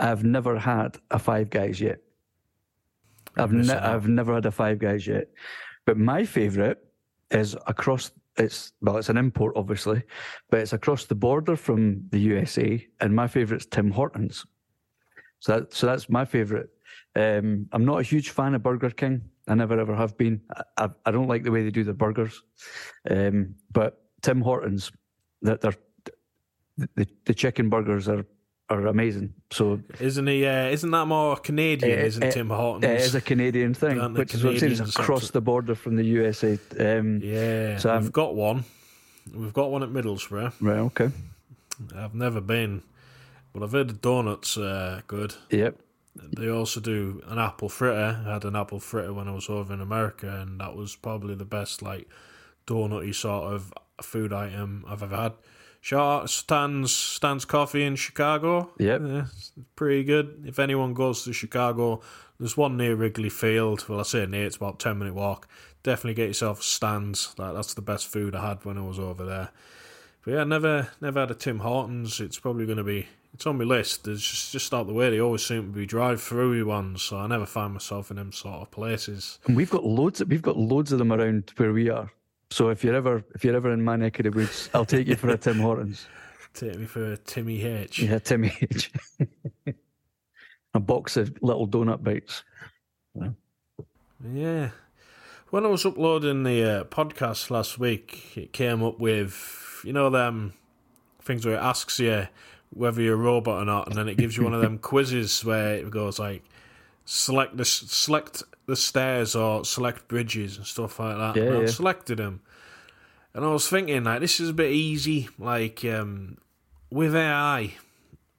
I've 0.00 0.24
never 0.24 0.58
had 0.58 0.96
a 1.10 1.18
Five 1.18 1.50
Guys 1.50 1.80
yet. 1.82 1.98
I've 3.36 3.52
ne- 3.52 3.72
I've 3.72 4.08
never 4.08 4.34
had 4.34 4.46
a 4.46 4.50
Five 4.50 4.78
Guys 4.78 5.06
yet, 5.06 5.28
but 5.86 5.96
my 5.96 6.24
favourite 6.24 6.78
is 7.30 7.56
across. 7.66 8.10
It's 8.36 8.72
well, 8.80 8.96
it's 8.96 9.08
an 9.08 9.16
import, 9.16 9.54
obviously, 9.56 10.02
but 10.50 10.60
it's 10.60 10.72
across 10.72 11.04
the 11.04 11.14
border 11.14 11.56
from 11.56 12.04
the 12.10 12.18
USA, 12.18 12.84
and 13.00 13.14
my 13.14 13.26
favourite's 13.28 13.66
Tim 13.66 13.90
Hortons. 13.90 14.44
So 15.40 15.60
that, 15.60 15.74
so 15.74 15.86
that's 15.86 16.08
my 16.08 16.24
favourite. 16.24 16.66
Um, 17.16 17.68
I'm 17.72 17.84
not 17.84 18.00
a 18.00 18.02
huge 18.02 18.30
fan 18.30 18.54
of 18.54 18.62
Burger 18.62 18.90
King. 18.90 19.22
I 19.46 19.54
never 19.54 19.78
ever 19.78 19.94
have 19.94 20.16
been. 20.16 20.40
I, 20.56 20.84
I, 20.84 20.88
I 21.06 21.10
don't 21.10 21.28
like 21.28 21.44
the 21.44 21.52
way 21.52 21.62
they 21.62 21.70
do 21.70 21.84
their 21.84 21.94
burgers, 21.94 22.42
um, 23.10 23.54
but 23.72 24.02
Tim 24.22 24.40
Hortons, 24.40 24.90
that 25.42 25.60
they're 25.60 25.74
the, 26.76 27.06
the 27.24 27.34
chicken 27.34 27.68
burgers 27.68 28.08
are 28.08 28.26
are 28.70 28.86
amazing. 28.86 29.34
So 29.50 29.80
Isn't 30.00 30.26
he? 30.26 30.46
Uh, 30.46 30.68
isn't 30.68 30.90
that 30.90 31.06
more 31.06 31.36
Canadian? 31.36 31.98
Uh, 31.98 32.02
isn't 32.02 32.24
uh, 32.24 32.30
Tim 32.30 32.50
Hortons? 32.50 32.84
it 32.84 33.00
is 33.00 33.14
a 33.14 33.20
Canadian 33.20 33.74
thing, 33.74 34.14
which 34.14 34.34
is 34.34 34.42
what 34.42 34.54
I'm 34.54 34.58
saying. 34.58 34.72
It's 34.72 34.96
across 34.96 35.30
the 35.30 35.40
border 35.40 35.74
from 35.74 35.96
the 35.96 36.04
USA. 36.04 36.58
Um, 36.78 37.20
yeah, 37.22 37.78
So, 37.78 37.98
we've 37.98 38.12
got 38.12 38.34
one. 38.34 38.64
We've 39.32 39.52
got 39.52 39.70
one 39.70 39.82
at 39.82 39.90
Middlesbrough. 39.90 40.54
Right. 40.60 40.78
Okay. 40.78 41.10
I've 41.96 42.14
never 42.14 42.40
been, 42.40 42.82
but 43.52 43.62
I've 43.62 43.72
heard 43.72 43.88
the 43.88 43.94
donuts 43.94 44.56
uh, 44.56 45.00
good. 45.06 45.34
Yep. 45.50 45.78
They 46.36 46.48
also 46.48 46.80
do 46.80 47.22
an 47.26 47.38
apple 47.38 47.68
fritter. 47.68 48.22
I 48.24 48.34
had 48.34 48.44
an 48.44 48.54
apple 48.54 48.78
fritter 48.78 49.12
when 49.12 49.26
I 49.28 49.32
was 49.32 49.48
over 49.48 49.74
in 49.74 49.80
America, 49.80 50.28
and 50.40 50.60
that 50.60 50.76
was 50.76 50.94
probably 50.94 51.34
the 51.34 51.44
best 51.44 51.82
like 51.82 52.08
donutty 52.66 53.14
sort 53.14 53.52
of 53.52 53.72
food 54.02 54.32
item 54.32 54.84
I've 54.88 55.02
ever 55.02 55.16
had. 55.16 55.32
Stan's 56.26 56.92
Stan's 56.92 57.44
Coffee 57.44 57.84
in 57.84 57.96
Chicago. 57.96 58.70
Yep. 58.78 59.02
Yeah, 59.04 59.24
it's 59.36 59.52
pretty 59.76 60.04
good. 60.04 60.44
If 60.46 60.58
anyone 60.58 60.94
goes 60.94 61.24
to 61.24 61.32
Chicago, 61.32 62.00
there's 62.38 62.56
one 62.56 62.76
near 62.76 62.94
Wrigley 62.94 63.28
Field. 63.28 63.86
Well, 63.88 64.00
I 64.00 64.04
say 64.04 64.24
near, 64.24 64.46
it's 64.46 64.56
about 64.56 64.76
a 64.76 64.78
ten 64.78 64.98
minute 64.98 65.14
walk. 65.14 65.46
Definitely 65.82 66.14
get 66.14 66.28
yourself 66.28 66.62
Stan's. 66.62 67.34
That, 67.34 67.52
that's 67.52 67.74
the 67.74 67.82
best 67.82 68.06
food 68.06 68.34
I 68.34 68.48
had 68.48 68.64
when 68.64 68.78
I 68.78 68.82
was 68.82 68.98
over 68.98 69.26
there. 69.26 69.50
But 70.24 70.32
yeah, 70.32 70.44
never 70.44 70.88
never 71.02 71.20
had 71.20 71.30
a 71.30 71.34
Tim 71.34 71.58
Hortons. 71.58 72.18
It's 72.18 72.38
probably 72.38 72.64
going 72.64 72.78
to 72.78 72.84
be. 72.84 73.06
It's 73.34 73.46
on 73.46 73.58
my 73.58 73.64
list. 73.64 74.08
It's 74.08 74.22
just 74.22 74.52
just 74.52 74.72
out 74.72 74.86
the 74.86 74.94
way. 74.94 75.10
They 75.10 75.20
always 75.20 75.44
seem 75.44 75.64
to 75.66 75.78
be 75.78 75.84
drive-through 75.84 76.64
ones, 76.64 77.02
so 77.02 77.18
I 77.18 77.26
never 77.26 77.44
find 77.44 77.74
myself 77.74 78.10
in 78.10 78.16
them 78.16 78.32
sort 78.32 78.62
of 78.62 78.70
places. 78.70 79.38
And 79.46 79.54
we've 79.54 79.70
got 79.70 79.84
loads. 79.84 80.24
We've 80.24 80.40
got 80.40 80.56
loads 80.56 80.92
of 80.92 80.98
them 80.98 81.12
around 81.12 81.52
where 81.58 81.72
we 81.72 81.90
are. 81.90 82.10
So 82.54 82.68
if 82.68 82.84
you're 82.84 82.94
ever 82.94 83.24
if 83.34 83.44
you're 83.44 83.56
ever 83.56 83.72
in 83.72 83.82
my 83.82 83.96
neck 83.96 84.20
of 84.20 84.22
the 84.22 84.30
woods, 84.30 84.70
I'll 84.72 84.84
take 84.84 85.08
you 85.08 85.16
for 85.16 85.28
a 85.28 85.36
Tim 85.36 85.58
Hortons. 85.58 86.06
Take 86.54 86.78
me 86.78 86.86
for 86.86 87.14
a 87.14 87.16
Timmy 87.16 87.64
H. 87.64 87.98
Yeah, 87.98 88.20
Timmy 88.20 88.56
H. 88.60 88.92
a 90.74 90.78
box 90.78 91.16
of 91.16 91.36
little 91.42 91.66
donut 91.66 92.04
bites. 92.04 92.44
Yeah. 94.32 94.68
When 95.50 95.66
I 95.66 95.68
was 95.68 95.84
uploading 95.84 96.44
the 96.44 96.62
uh, 96.62 96.84
podcast 96.84 97.50
last 97.50 97.80
week, 97.80 98.36
it 98.36 98.52
came 98.52 98.84
up 98.84 99.00
with, 99.00 99.80
you 99.82 99.92
know, 99.92 100.08
them 100.10 100.54
things 101.22 101.44
where 101.44 101.56
it 101.56 101.60
asks 101.60 101.98
you 101.98 102.28
whether 102.70 103.02
you're 103.02 103.14
a 103.14 103.16
robot 103.16 103.62
or 103.62 103.64
not, 103.64 103.88
and 103.88 103.96
then 103.96 104.08
it 104.08 104.16
gives 104.16 104.36
you 104.36 104.44
one 104.44 104.54
of 104.54 104.60
them 104.60 104.78
quizzes 104.92 105.44
where 105.44 105.74
it 105.74 105.90
goes 105.90 106.20
like, 106.20 106.44
select 107.04 107.56
the 107.56 107.64
select 107.64 108.44
the 108.66 108.76
stairs 108.76 109.34
or 109.34 109.64
select 109.64 110.08
bridges 110.08 110.56
and 110.56 110.66
stuff 110.66 110.98
like 110.98 111.16
that. 111.16 111.36
Yeah, 111.36 111.48
and 111.48 111.56
I 111.56 111.60
yeah. 111.62 111.66
selected 111.66 112.18
them, 112.18 112.40
And 113.34 113.44
I 113.44 113.48
was 113.48 113.68
thinking, 113.68 114.04
like, 114.04 114.20
this 114.20 114.40
is 114.40 114.50
a 114.50 114.54
bit 114.54 114.72
easy. 114.72 115.28
Like, 115.38 115.84
um, 115.84 116.38
with 116.90 117.14
AI 117.14 117.74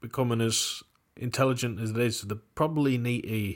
becoming 0.01 0.41
as 0.41 0.83
intelligent 1.15 1.79
as 1.79 1.91
it 1.91 1.97
is, 1.97 2.21
they 2.21 2.35
probably 2.55 2.97
need 2.97 3.23
to 3.23 3.55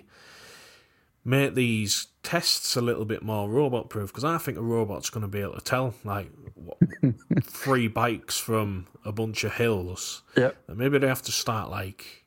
make 1.25 1.55
these 1.55 2.07
tests 2.23 2.75
a 2.75 2.81
little 2.81 3.05
bit 3.05 3.21
more 3.23 3.49
robot 3.49 3.89
proof 3.89 4.09
because 4.09 4.23
I 4.23 4.37
think 4.37 4.57
a 4.57 4.61
robot's 4.61 5.09
going 5.09 5.21
to 5.21 5.27
be 5.27 5.41
able 5.41 5.53
to 5.55 5.61
tell, 5.61 5.93
like, 6.03 6.31
what, 6.55 6.77
three 7.43 7.87
bikes 7.87 8.37
from 8.37 8.87
a 9.05 9.11
bunch 9.11 9.43
of 9.43 9.53
hills. 9.53 10.21
Yep. 10.37 10.55
And 10.67 10.77
maybe 10.77 10.97
they 10.99 11.07
have 11.07 11.21
to 11.23 11.31
start, 11.31 11.69
like, 11.69 12.25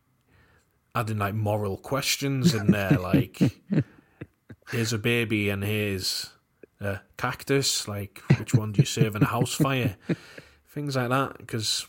adding, 0.95 1.19
like, 1.19 1.35
moral 1.35 1.77
questions 1.77 2.55
in 2.55 2.69
there, 2.73 2.99
like, 2.99 3.39
here's 4.71 4.93
a 4.93 4.99
baby 4.99 5.51
and 5.51 5.65
here's 5.65 6.31
a 6.81 7.01
cactus. 7.17 7.89
Like, 7.89 8.23
which 8.39 8.55
one 8.55 8.73
do 8.73 8.83
you 8.83 8.87
save 8.87 9.15
in 9.17 9.23
a 9.23 9.27
house 9.27 9.55
fire? 9.55 9.97
Things 10.69 10.97
like 10.97 11.11
that, 11.11 11.39
because 11.39 11.87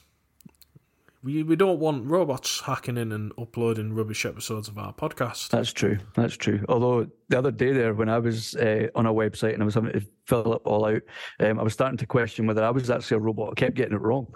we 1.23 1.41
we 1.41 1.55
don't 1.55 1.79
want 1.79 2.05
robots 2.05 2.59
hacking 2.59 2.97
in 2.97 3.13
and 3.13 3.31
uploading 3.39 3.93
rubbish 3.93 4.25
episodes 4.25 4.67
of 4.67 4.77
our 4.77 4.93
podcast. 4.93 5.47
That's 5.49 5.71
true. 5.71 5.97
That's 6.15 6.35
true. 6.35 6.63
Although 6.67 7.07
the 7.29 7.37
other 7.37 7.51
day 7.51 7.71
there, 7.71 7.93
when 7.93 8.09
I 8.09 8.19
was 8.19 8.55
uh, 8.55 8.87
on 8.93 9.05
a 9.05 9.13
website 9.13 9.53
and 9.53 9.61
I 9.61 9.65
was 9.65 9.75
having 9.75 9.93
to 9.93 10.05
fill 10.27 10.53
it 10.53 10.61
all 10.65 10.85
out, 10.85 11.01
um, 11.39 11.59
I 11.59 11.63
was 11.63 11.71
starting 11.71 11.97
to 11.97 12.05
question 12.05 12.45
whether 12.45 12.63
I 12.63 12.71
was 12.71 12.89
actually 12.89 13.17
a 13.17 13.21
robot. 13.21 13.51
I 13.51 13.55
kept 13.55 13.75
getting 13.75 13.95
it 13.95 14.01
wrong. 14.01 14.27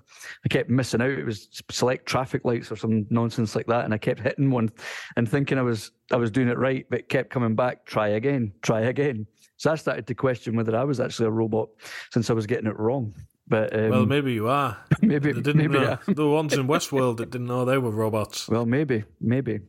I 0.45 0.47
kept 0.47 0.69
missing 0.69 1.01
out. 1.01 1.09
It 1.09 1.25
was 1.25 1.49
select 1.69 2.05
traffic 2.05 2.45
lights 2.45 2.71
or 2.71 2.77
some 2.77 3.05
nonsense 3.09 3.53
like 3.53 3.67
that, 3.67 3.83
and 3.83 3.93
I 3.93 3.97
kept 3.97 4.21
hitting 4.21 4.49
one 4.49 4.69
and 5.17 5.29
thinking 5.29 5.57
I 5.57 5.63
was 5.63 5.91
I 6.13 6.15
was 6.15 6.31
doing 6.31 6.47
it 6.47 6.57
right, 6.57 6.85
but 6.89 7.09
kept 7.09 7.29
coming 7.29 7.55
back. 7.55 7.85
Try 7.85 8.09
again. 8.09 8.53
Try 8.61 8.81
again. 8.81 9.27
So 9.57 9.71
I 9.71 9.75
started 9.75 10.07
to 10.07 10.15
question 10.15 10.55
whether 10.55 10.75
I 10.75 10.85
was 10.85 11.01
actually 11.01 11.27
a 11.27 11.31
robot 11.31 11.67
since 12.11 12.29
I 12.29 12.33
was 12.33 12.45
getting 12.45 12.67
it 12.67 12.79
wrong. 12.79 13.13
But 13.47 13.73
um, 13.77 13.89
Well, 13.89 14.05
maybe 14.05 14.33
you 14.33 14.47
are. 14.49 14.77
maybe 15.01 15.31
They 15.31 15.41
didn't 15.41 15.57
maybe 15.71 15.79
know. 15.79 15.97
The 16.07 16.27
ones 16.27 16.53
in 16.53 16.67
Westworld 16.67 17.17
that 17.17 17.31
didn't 17.31 17.47
know 17.47 17.63
they 17.65 17.77
were 17.77 17.91
robots. 17.91 18.47
well 18.49 18.65
maybe 18.65 19.03
maybe 19.21 19.61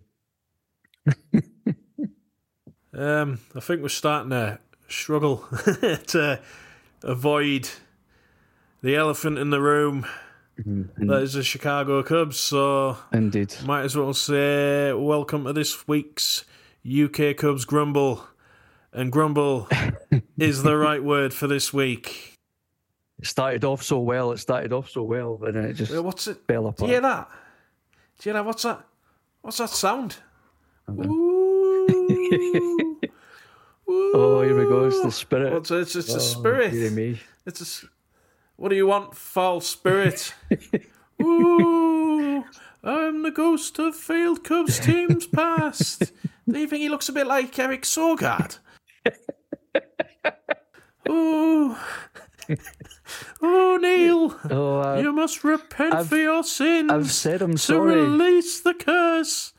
Um, 2.94 3.38
I 3.54 3.61
think 3.61 3.82
we're 3.82 3.88
starting 3.90 4.30
to 4.30 4.58
struggle 4.88 5.37
to 6.08 6.40
avoid 7.04 7.68
the 8.82 8.97
elephant 8.97 9.38
in 9.38 9.50
the 9.50 9.61
room. 9.61 10.04
That 10.64 11.23
is 11.23 11.35
the 11.35 11.44
Chicago 11.44 12.02
Cubs. 12.02 12.40
So 12.40 12.97
indeed. 13.12 13.54
might 13.64 13.82
as 13.85 13.94
well 13.97 14.14
say 14.14 14.92
welcome 14.92 15.44
to 15.44 15.52
this 15.52 15.87
week's 15.87 16.44
UK 16.85 17.37
Cubs 17.37 17.64
Grumble. 17.64 18.26
And 18.92 19.12
grumble 19.12 19.68
is 20.37 20.64
the 20.64 20.76
right 20.76 21.04
word 21.04 21.32
for 21.32 21.47
this 21.47 21.73
week. 21.73 22.27
It 23.18 23.26
started 23.26 23.64
off 23.64 23.82
so 23.82 23.98
well. 24.00 24.32
It 24.32 24.38
started 24.38 24.72
off 24.72 24.90
so 24.90 25.02
well, 25.02 25.38
and 25.44 25.56
then 25.56 25.64
it 25.64 25.75
just 25.75 25.92
What's 26.02 26.26
it? 26.28 26.38
fell 26.46 26.62
Do 26.62 26.68
apart. 26.68 26.88
you 26.88 26.94
hear 26.94 27.00
that? 27.02 27.28
Do 28.18 28.28
you 28.28 28.32
hear 28.32 28.34
that? 28.34 28.46
What's 28.46 28.62
that? 28.62 28.84
What's 29.42 29.58
that 29.58 29.70
sound? 29.70 30.16
Ooh. 30.90 32.96
Oh, 33.90 34.42
here 34.42 34.58
we 34.58 34.64
go. 34.64 34.87
It's 34.87 35.00
the 35.00 35.10
spirit. 35.10 35.52
What's 35.52 35.70
it? 35.70 35.78
It's, 35.80 35.96
it's 35.96 36.12
Oh, 36.12 36.16
a 36.16 36.20
spirit. 36.20 36.92
me. 36.92 37.20
It's 37.46 37.82
a, 37.84 37.87
what 38.56 38.68
do 38.68 38.76
you 38.76 38.87
want, 38.87 39.14
foul 39.14 39.62
spirit? 39.62 40.34
Ooh, 41.22 42.44
I'm 42.84 43.22
the 43.22 43.30
ghost 43.30 43.78
of 43.78 43.96
failed 43.96 44.44
Cubs 44.44 44.78
teams 44.78 45.26
past. 45.26 46.12
Do 46.46 46.58
you 46.58 46.66
think 46.66 46.82
he 46.82 46.90
looks 46.90 47.08
a 47.08 47.12
bit 47.12 47.26
like 47.26 47.58
Eric 47.58 47.82
Sogard? 47.82 48.58
Ooh. 51.08 51.75
Oh, 53.42 53.78
Neil, 53.80 54.36
Oh, 54.50 54.78
I, 54.78 55.00
you 55.00 55.12
must 55.12 55.44
repent 55.44 55.94
I've- 55.94 56.08
for 56.08 56.16
your 56.16 56.42
sins 56.44 56.90
I've 56.90 57.10
said 57.10 57.42
I'm 57.42 57.52
to 57.52 57.58
sorry. 57.58 57.94
release 58.02 58.60
the 58.60 58.74
curse. 58.74 59.52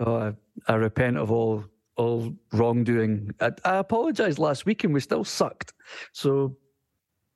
Oh, 0.00 0.16
I, 0.16 0.32
I 0.72 0.74
repent 0.76 1.16
of 1.18 1.30
all 1.30 1.64
all 1.96 2.34
wrongdoing. 2.52 3.30
I, 3.40 3.52
I 3.64 3.76
apologized 3.76 4.38
last 4.38 4.66
week, 4.66 4.84
and 4.84 4.92
we 4.92 5.00
still 5.00 5.24
sucked. 5.24 5.72
So, 6.12 6.56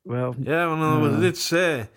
well, 0.05 0.35
Yeah, 0.39 0.67
well, 0.67 0.77
no, 0.77 1.17
I 1.17 1.21
did 1.21 1.37
say 1.39 1.89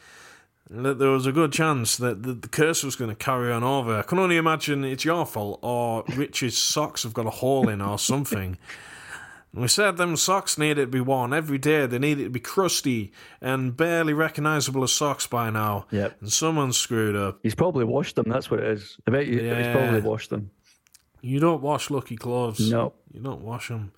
that 0.69 0.97
there 0.97 1.09
was 1.09 1.25
a 1.25 1.33
good 1.33 1.51
chance 1.51 1.97
that 1.97 2.23
the, 2.23 2.33
the 2.33 2.47
curse 2.47 2.81
was 2.83 2.95
going 2.95 3.09
to 3.09 3.15
carry 3.17 3.51
on 3.51 3.63
over. 3.65 3.97
I 3.97 4.03
can 4.03 4.17
only 4.17 4.37
imagine 4.37 4.85
it's 4.85 5.03
your 5.03 5.25
fault, 5.25 5.59
or 5.61 6.05
Rich's 6.15 6.57
socks 6.57 7.03
have 7.03 7.13
got 7.13 7.25
a 7.25 7.31
hole 7.31 7.67
in, 7.67 7.81
or 7.81 7.99
something. 7.99 8.57
We 9.55 9.67
said 9.67 9.97
them 9.97 10.15
socks 10.15 10.57
needed 10.57 10.81
to 10.85 10.87
be 10.87 10.99
worn 10.99 11.31
every 11.31 11.59
day. 11.59 11.85
They 11.85 11.99
needed 11.99 12.23
to 12.23 12.29
be 12.31 12.39
crusty 12.39 13.11
and 13.39 13.77
barely 13.77 14.13
recognisable 14.13 14.83
as 14.83 14.91
socks 14.91 15.27
by 15.27 15.51
now. 15.51 15.85
Yep. 15.91 16.21
And 16.21 16.33
someone 16.33 16.73
screwed 16.73 17.15
up. 17.15 17.39
he's 17.43 17.53
probably 17.53 17.85
washed 17.85 18.15
them. 18.15 18.25
That's 18.27 18.49
what 18.49 18.61
it 18.61 18.65
is. 18.65 18.97
I 19.07 19.11
bet 19.11 19.27
you 19.27 19.39
he's 19.39 19.67
probably 19.67 20.01
washed 20.01 20.31
them. 20.31 20.49
You 21.21 21.39
don't 21.39 21.61
wash 21.61 21.91
lucky 21.91 22.15
clothes. 22.15 22.71
No. 22.71 22.93
You 23.13 23.21
don't 23.21 23.41
wash 23.41 23.67
them. 23.67 23.91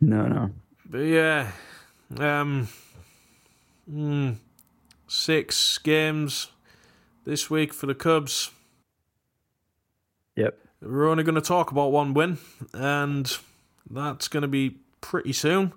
No, 0.00 0.26
no. 0.26 0.50
But 0.84 0.98
yeah, 0.98 1.52
um, 2.18 2.68
mm, 3.90 4.36
six 5.08 5.78
games 5.78 6.48
this 7.24 7.48
week 7.48 7.72
for 7.72 7.86
the 7.86 7.94
Cubs. 7.94 8.50
Yep. 10.36 10.58
We're 10.82 11.08
only 11.08 11.24
going 11.24 11.34
to 11.34 11.40
talk 11.40 11.70
about 11.70 11.92
one 11.92 12.14
win, 12.14 12.38
and 12.72 13.36
that's 13.90 14.28
going 14.28 14.42
to 14.42 14.48
be 14.48 14.78
pretty 15.00 15.32
soon. 15.32 15.72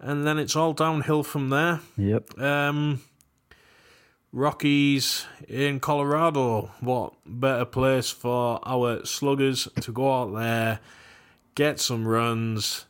And 0.00 0.26
then 0.26 0.38
it's 0.38 0.56
all 0.56 0.72
downhill 0.72 1.22
from 1.22 1.50
there. 1.50 1.80
Yep. 1.96 2.38
Um, 2.40 3.00
Rockies 4.32 5.26
in 5.48 5.80
Colorado. 5.80 6.70
What 6.80 7.14
better 7.24 7.64
place 7.64 8.10
for 8.10 8.60
our 8.66 9.04
sluggers 9.04 9.68
to 9.80 9.92
go 9.92 10.22
out 10.22 10.34
there, 10.34 10.80
get 11.54 11.80
some 11.80 12.06
runs. 12.06 12.86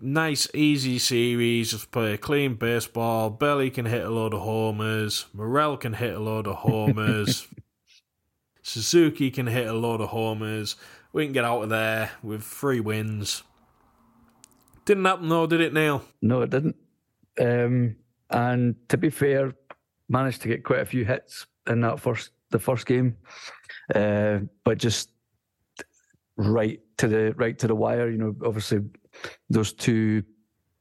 Nice, 0.00 0.48
easy 0.52 0.98
series. 0.98 1.70
Just 1.70 1.92
play 1.92 2.16
clean 2.16 2.54
baseball. 2.54 3.30
Belly 3.30 3.70
can 3.70 3.86
hit 3.86 4.04
a 4.04 4.10
load 4.10 4.34
of 4.34 4.40
homers. 4.40 5.26
Morel 5.32 5.76
can 5.76 5.94
hit 5.94 6.14
a 6.14 6.18
load 6.18 6.48
of 6.48 6.56
homers. 6.56 7.46
Suzuki 8.62 9.30
can 9.30 9.46
hit 9.46 9.68
a 9.68 9.72
load 9.72 10.00
of 10.00 10.08
homers. 10.08 10.76
We 11.12 11.24
can 11.24 11.32
get 11.32 11.44
out 11.44 11.62
of 11.62 11.68
there 11.68 12.10
with 12.22 12.42
three 12.42 12.80
wins. 12.80 13.42
Didn't 14.84 15.04
happen 15.04 15.28
though, 15.28 15.46
did 15.46 15.60
it, 15.60 15.74
Neil? 15.74 16.04
No, 16.22 16.42
it 16.42 16.50
didn't. 16.50 16.76
Um, 17.40 17.96
and 18.30 18.76
to 18.88 18.96
be 18.96 19.10
fair, 19.10 19.52
managed 20.08 20.42
to 20.42 20.48
get 20.48 20.64
quite 20.64 20.80
a 20.80 20.86
few 20.86 21.04
hits 21.04 21.46
in 21.66 21.80
that 21.80 22.00
first 22.00 22.30
the 22.50 22.58
first 22.58 22.86
game, 22.86 23.16
uh, 23.94 24.40
but 24.64 24.78
just 24.78 25.10
right 26.36 26.80
to 26.98 27.08
the 27.08 27.34
right 27.36 27.58
to 27.58 27.66
the 27.66 27.74
wire. 27.74 28.10
You 28.10 28.18
know, 28.18 28.36
obviously 28.44 28.80
those 29.50 29.72
two 29.72 30.22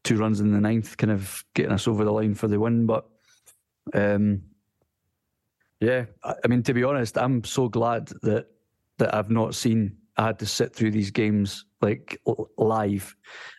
two 0.03 0.17
runs 0.17 0.39
in 0.39 0.51
the 0.51 0.59
ninth 0.59 0.97
kind 0.97 1.11
of 1.11 1.43
getting 1.53 1.71
us 1.71 1.87
over 1.87 2.03
the 2.03 2.11
line 2.11 2.35
for 2.35 2.47
the 2.47 2.59
win. 2.59 2.85
But 2.85 3.05
um, 3.93 4.41
yeah, 5.79 6.05
I, 6.23 6.35
I 6.43 6.47
mean 6.47 6.63
to 6.63 6.73
be 6.73 6.83
honest, 6.83 7.17
I'm 7.17 7.43
so 7.43 7.67
glad 7.69 8.07
that 8.23 8.47
that 8.97 9.13
I've 9.13 9.29
not 9.31 9.55
seen. 9.55 9.97
I 10.17 10.25
had 10.27 10.39
to 10.39 10.45
sit 10.45 10.75
through 10.75 10.91
these 10.91 11.11
games 11.11 11.65
like 11.81 12.21
live. 12.57 13.15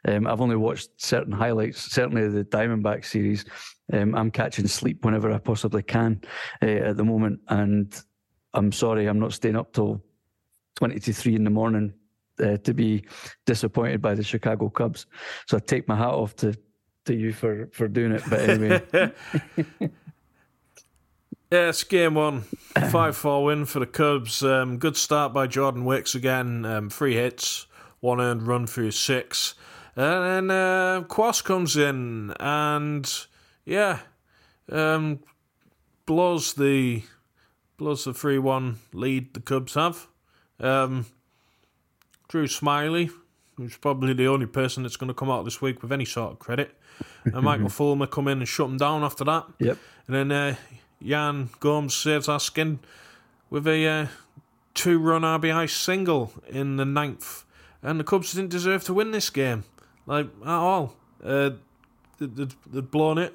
Um, 0.07 0.27
I've 0.27 0.41
only 0.41 0.57
watched 0.57 0.91
certain 0.97 1.33
highlights, 1.33 1.81
certainly 1.93 2.29
the 2.29 2.45
Diamondback 2.45 3.05
series. 3.05 3.45
Um, 3.93 4.15
I'm 4.15 4.31
catching 4.31 4.67
sleep 4.67 5.05
whenever 5.05 5.33
I 5.33 5.39
possibly 5.39 5.83
can 5.83 6.21
uh, 6.63 6.67
at 6.67 6.97
the 6.97 7.05
moment, 7.05 7.41
and 7.49 7.95
I'm 8.55 8.73
sorry 8.73 9.07
I'm 9.07 9.19
not 9.19 9.33
staying 9.33 9.57
up 9.57 9.73
till 9.73 10.03
20 10.77 10.99
to 11.01 11.13
3 11.13 11.37
in 11.37 11.45
the 11.45 11.51
morning 11.51 11.95
uh, 12.43 12.57
to 12.59 12.75
be 12.75 13.05
disappointed 13.47 14.01
by 14.01 14.15
the 14.15 14.23
Chicago 14.23 14.69
Cubs. 14.69 15.07
So 15.47 15.57
I 15.57 15.61
take 15.61 15.89
my 15.89 15.97
hat 15.97 16.09
off 16.09 16.37
to 16.37 16.57
to 17.05 17.15
you 17.15 17.33
for 17.33 17.69
for 17.73 17.89
doing 17.89 18.13
it. 18.13 18.23
But 18.29 18.41
anyway, 18.49 18.83
Yeah, 21.53 21.69
it's 21.69 21.85
game 21.85 22.15
one. 22.15 22.41
5 22.91 23.15
4 23.15 23.45
win 23.45 23.67
for 23.67 23.79
the 23.79 23.87
Cubs. 23.87 24.43
Um, 24.43 24.79
good 24.79 24.97
start 24.97 25.35
by 25.35 25.47
Jordan 25.47 25.85
Wicks 25.85 26.15
again. 26.15 26.65
Um, 26.65 26.89
three 26.89 27.15
hits, 27.15 27.67
one 28.01 28.23
earned 28.23 28.47
run 28.47 28.67
through 28.67 28.93
six. 28.93 29.53
And 29.95 30.49
then 30.49 30.51
uh, 30.51 31.03
Cuas 31.03 31.45
comes 31.45 31.77
in 31.77 32.33
and, 32.41 33.07
yeah, 33.67 33.99
um, 34.71 35.21
blows 36.07 36.55
the 36.55 37.03
blows 37.77 38.05
the 38.05 38.15
3 38.15 38.39
1 38.39 38.79
lead 38.95 39.35
the 39.35 39.41
Cubs 39.41 39.75
have. 39.75 40.07
Um, 40.59 41.05
Drew 42.29 42.47
Smyly, 42.47 43.11
who's 43.59 43.77
probably 43.77 44.15
the 44.15 44.29
only 44.29 44.47
person 44.47 44.85
that's 44.85 44.97
going 44.97 45.09
to 45.09 45.15
come 45.15 45.31
out 45.31 45.45
this 45.45 45.61
week 45.61 45.83
with 45.83 45.93
any 45.93 46.07
sort 46.07 46.33
of 46.33 46.39
credit. 46.39 46.75
And 47.27 47.43
Michael 47.45 47.69
Fulmer 47.69 48.07
come 48.07 48.27
in 48.29 48.39
and 48.39 48.49
shut 48.49 48.71
him 48.71 48.79
down 48.79 49.05
after 49.05 49.25
that. 49.25 49.45
yep, 49.59 49.77
And 50.07 50.17
then 50.17 50.33
uh, 50.33 50.55
Yan 51.03 51.51
Gomes 51.61 51.95
saves 51.95 52.29
our 52.29 52.41
skin 52.41 52.81
with 53.51 53.67
a 53.67 53.87
uh, 53.87 54.07
two 54.75 54.99
run 54.99 55.23
RBI 55.23 55.69
single 55.69 56.33
in 56.49 56.77
the 56.77 56.85
ninth. 56.85 57.45
And 57.83 57.99
the 57.99 58.05
Cubs 58.05 58.33
didn't 58.33 58.51
deserve 58.51 58.85
to 58.85 58.95
win 58.95 59.11
this 59.11 59.29
game, 59.29 59.65
like, 60.07 60.27
at 60.43 60.49
all. 60.49 60.95
Uh, 61.23 61.51
they'd, 62.19 62.55
they'd 62.71 62.91
blown 62.91 63.19
it 63.19 63.35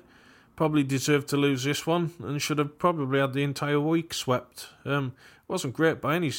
probably 0.58 0.84
deserved 0.84 1.30
to 1.30 1.38
lose 1.38 1.64
this 1.64 1.86
one 1.88 2.12
and 2.22 2.42
should 2.42 2.58
have 2.58 2.78
probably 2.80 3.20
had 3.20 3.32
the 3.32 3.44
entire 3.44 3.80
week 3.80 4.14
swept. 4.14 4.70
Um, 4.84 5.14
wasn't 5.48 5.76
great 5.76 6.02
by 6.02 6.16
any 6.16 6.32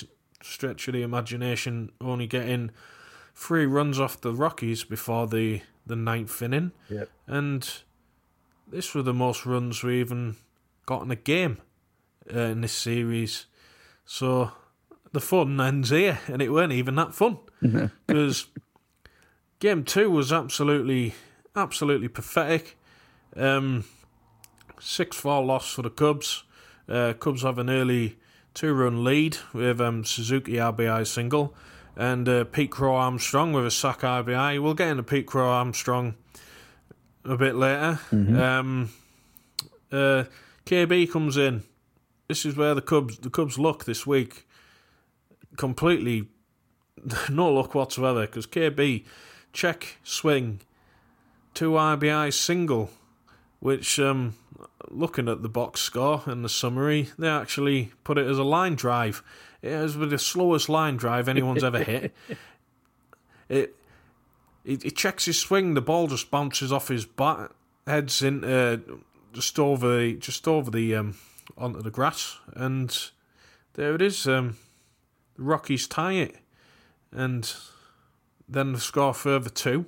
stretch 0.42 0.88
of 0.88 0.94
the 0.94 1.02
imagination, 1.02 1.92
only 2.00 2.26
getting 2.26 2.72
three 3.34 3.64
runs 3.64 3.98
off 4.00 4.20
the 4.20 4.34
Rockies 4.34 4.82
before 4.82 5.28
the, 5.28 5.62
the 5.86 5.94
ninth 5.96 6.42
inning. 6.42 6.72
Yep. 6.90 7.08
And 7.28 7.70
this 8.66 8.92
were 8.92 9.02
the 9.02 9.14
most 9.14 9.46
runs 9.46 9.84
we 9.84 10.00
even 10.00 10.36
got 10.88 11.02
in 11.02 11.10
a 11.10 11.16
game 11.16 11.58
uh, 12.34 12.38
in 12.38 12.62
this 12.62 12.72
series. 12.72 13.44
So 14.06 14.52
the 15.12 15.20
fun 15.20 15.60
ends 15.60 15.90
here, 15.90 16.18
and 16.28 16.40
it 16.40 16.48
weren't 16.48 16.72
even 16.72 16.94
that 16.94 17.14
fun 17.14 17.36
because 18.06 18.46
game 19.58 19.84
two 19.84 20.10
was 20.10 20.32
absolutely, 20.32 21.14
absolutely 21.54 22.08
pathetic. 22.08 22.78
Um, 23.36 23.84
six 24.80 25.14
four 25.14 25.44
loss 25.44 25.70
for 25.74 25.82
the 25.82 25.90
Cubs. 25.90 26.44
Uh, 26.88 27.12
Cubs 27.12 27.42
have 27.42 27.58
an 27.58 27.68
early 27.68 28.16
two 28.54 28.72
run 28.72 29.04
lead 29.04 29.36
with 29.52 29.82
um, 29.82 30.06
Suzuki 30.06 30.52
RBI 30.54 31.06
single 31.06 31.54
and 31.96 32.26
uh, 32.30 32.44
Pete 32.44 32.70
Crow 32.70 32.96
Armstrong 32.96 33.52
with 33.52 33.66
a 33.66 33.70
sack 33.70 34.00
RBI. 34.00 34.62
We'll 34.62 34.72
get 34.72 34.88
into 34.88 35.02
Pete 35.02 35.26
Crow 35.26 35.50
Armstrong 35.50 36.14
a 37.26 37.36
bit 37.36 37.56
later. 37.56 38.00
Um, 38.40 38.88
uh, 39.92 40.24
KB 40.68 41.10
comes 41.10 41.38
in. 41.38 41.62
This 42.28 42.44
is 42.44 42.54
where 42.54 42.74
the 42.74 42.82
Cubs 42.82 43.16
the 43.18 43.30
Cubs 43.30 43.58
look 43.58 43.86
this 43.86 44.06
week. 44.06 44.46
Completely 45.56 46.28
no 47.30 47.50
luck 47.50 47.74
whatsoever 47.74 48.26
because 48.26 48.46
KB 48.46 49.04
check 49.54 49.96
swing 50.04 50.60
two 51.54 51.70
RBI 51.70 52.34
single, 52.34 52.90
which 53.60 53.98
um, 53.98 54.34
looking 54.90 55.26
at 55.26 55.40
the 55.40 55.48
box 55.48 55.80
score 55.80 56.22
and 56.26 56.44
the 56.44 56.50
summary, 56.50 57.08
they 57.18 57.28
actually 57.28 57.92
put 58.04 58.18
it 58.18 58.26
as 58.26 58.36
a 58.36 58.44
line 58.44 58.74
drive. 58.74 59.22
It 59.62 59.74
was 59.74 59.96
the 59.96 60.18
slowest 60.18 60.68
line 60.68 60.98
drive 60.98 61.30
anyone's 61.30 61.64
ever 61.64 61.82
hit. 61.82 62.14
It, 63.50 63.74
it 64.62 64.84
it 64.84 64.94
checks 64.94 65.24
his 65.24 65.40
swing, 65.40 65.72
the 65.72 65.80
ball 65.80 66.06
just 66.06 66.30
bounces 66.30 66.70
off 66.70 66.88
his 66.88 67.06
bat, 67.06 67.50
heads 67.86 68.20
in 68.20 68.44
uh, 68.44 68.76
just 69.32 69.58
over 69.58 69.98
the 69.98 70.14
just 70.14 70.46
over 70.48 70.70
the 70.70 70.94
um, 70.94 71.16
onto 71.56 71.82
the 71.82 71.90
grass, 71.90 72.38
and 72.54 73.10
there 73.74 73.94
it 73.94 74.02
is. 74.02 74.26
Um, 74.26 74.56
the 75.36 75.42
Rockies 75.42 75.86
tie 75.86 76.14
it, 76.14 76.36
and 77.12 77.52
then 78.48 78.72
they 78.72 78.78
score 78.78 79.14
further 79.14 79.50
two. 79.50 79.86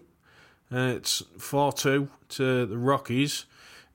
And 0.71 0.93
it's 0.93 1.23
4 1.39 1.73
2 1.73 2.09
to 2.31 2.67
the 2.67 2.79
Rockies. 2.79 3.47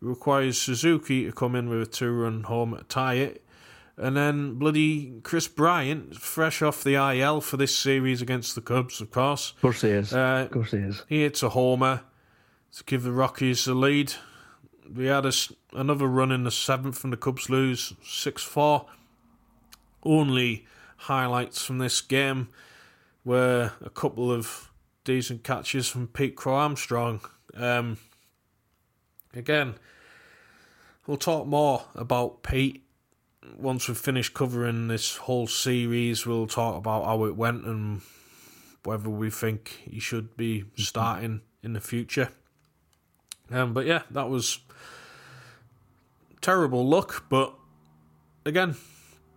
It 0.01 0.05
requires 0.05 0.61
Suzuki 0.61 1.25
to 1.25 1.31
come 1.31 1.55
in 1.55 1.69
with 1.69 1.81
a 1.81 1.85
two 1.85 2.11
run 2.11 2.43
home 2.43 2.75
to 2.75 2.83
tie 2.83 3.15
it. 3.15 3.45
And 3.97 4.17
then 4.17 4.55
bloody 4.55 5.21
Kris 5.23 5.47
Bryant, 5.47 6.17
fresh 6.17 6.61
off 6.61 6.83
the 6.83 6.95
IL 6.95 7.39
for 7.39 7.55
this 7.55 7.73
series 7.73 8.21
against 8.21 8.53
the 8.55 8.61
Cubs, 8.61 8.99
of 8.99 9.09
course. 9.09 9.51
Of 9.51 9.61
course 9.61 9.81
he 9.81 9.89
is. 9.89 10.13
Uh, 10.13 10.43
of 10.45 10.51
course 10.51 10.71
he 10.71 10.79
is. 10.79 11.03
He 11.07 11.21
hits 11.21 11.41
a 11.43 11.49
homer 11.49 12.01
to 12.75 12.83
give 12.83 13.03
the 13.03 13.13
Rockies 13.13 13.63
the 13.63 13.73
lead. 13.73 14.13
We 14.93 15.07
had 15.07 15.25
a 15.25 15.31
another 15.73 16.07
run 16.07 16.31
in 16.31 16.43
the 16.43 16.51
seventh, 16.51 17.03
and 17.03 17.11
the 17.11 17.17
Cubs 17.17 17.49
lose 17.49 17.93
6 18.03 18.43
4. 18.43 18.85
Only 20.03 20.65
highlights 20.97 21.63
from 21.63 21.79
this 21.79 22.01
game 22.01 22.49
were 23.23 23.71
a 23.83 23.89
couple 23.89 24.31
of 24.31 24.71
decent 25.03 25.43
catches 25.43 25.87
from 25.87 26.07
Pete 26.07 26.35
Crow 26.35 26.55
Armstrong. 26.55 27.21
Um, 27.55 27.97
again, 29.33 29.75
we'll 31.07 31.17
talk 31.17 31.47
more 31.47 31.85
about 31.95 32.43
Pete 32.43 32.83
once 33.57 33.87
we've 33.87 33.97
finished 33.97 34.33
covering 34.33 34.87
this 34.87 35.17
whole 35.17 35.47
series. 35.47 36.25
We'll 36.25 36.47
talk 36.47 36.77
about 36.77 37.05
how 37.05 37.25
it 37.25 37.35
went 37.35 37.65
and 37.65 38.01
whether 38.83 39.09
we 39.09 39.29
think 39.29 39.81
he 39.89 39.99
should 39.99 40.37
be 40.37 40.65
starting 40.75 41.41
in 41.63 41.73
the 41.73 41.81
future. 41.81 42.29
Um, 43.51 43.73
but 43.73 43.85
yeah, 43.85 44.03
that 44.11 44.29
was 44.29 44.59
terrible 46.45 46.87
luck. 46.87 47.25
But 47.27 47.55
again, 48.45 48.75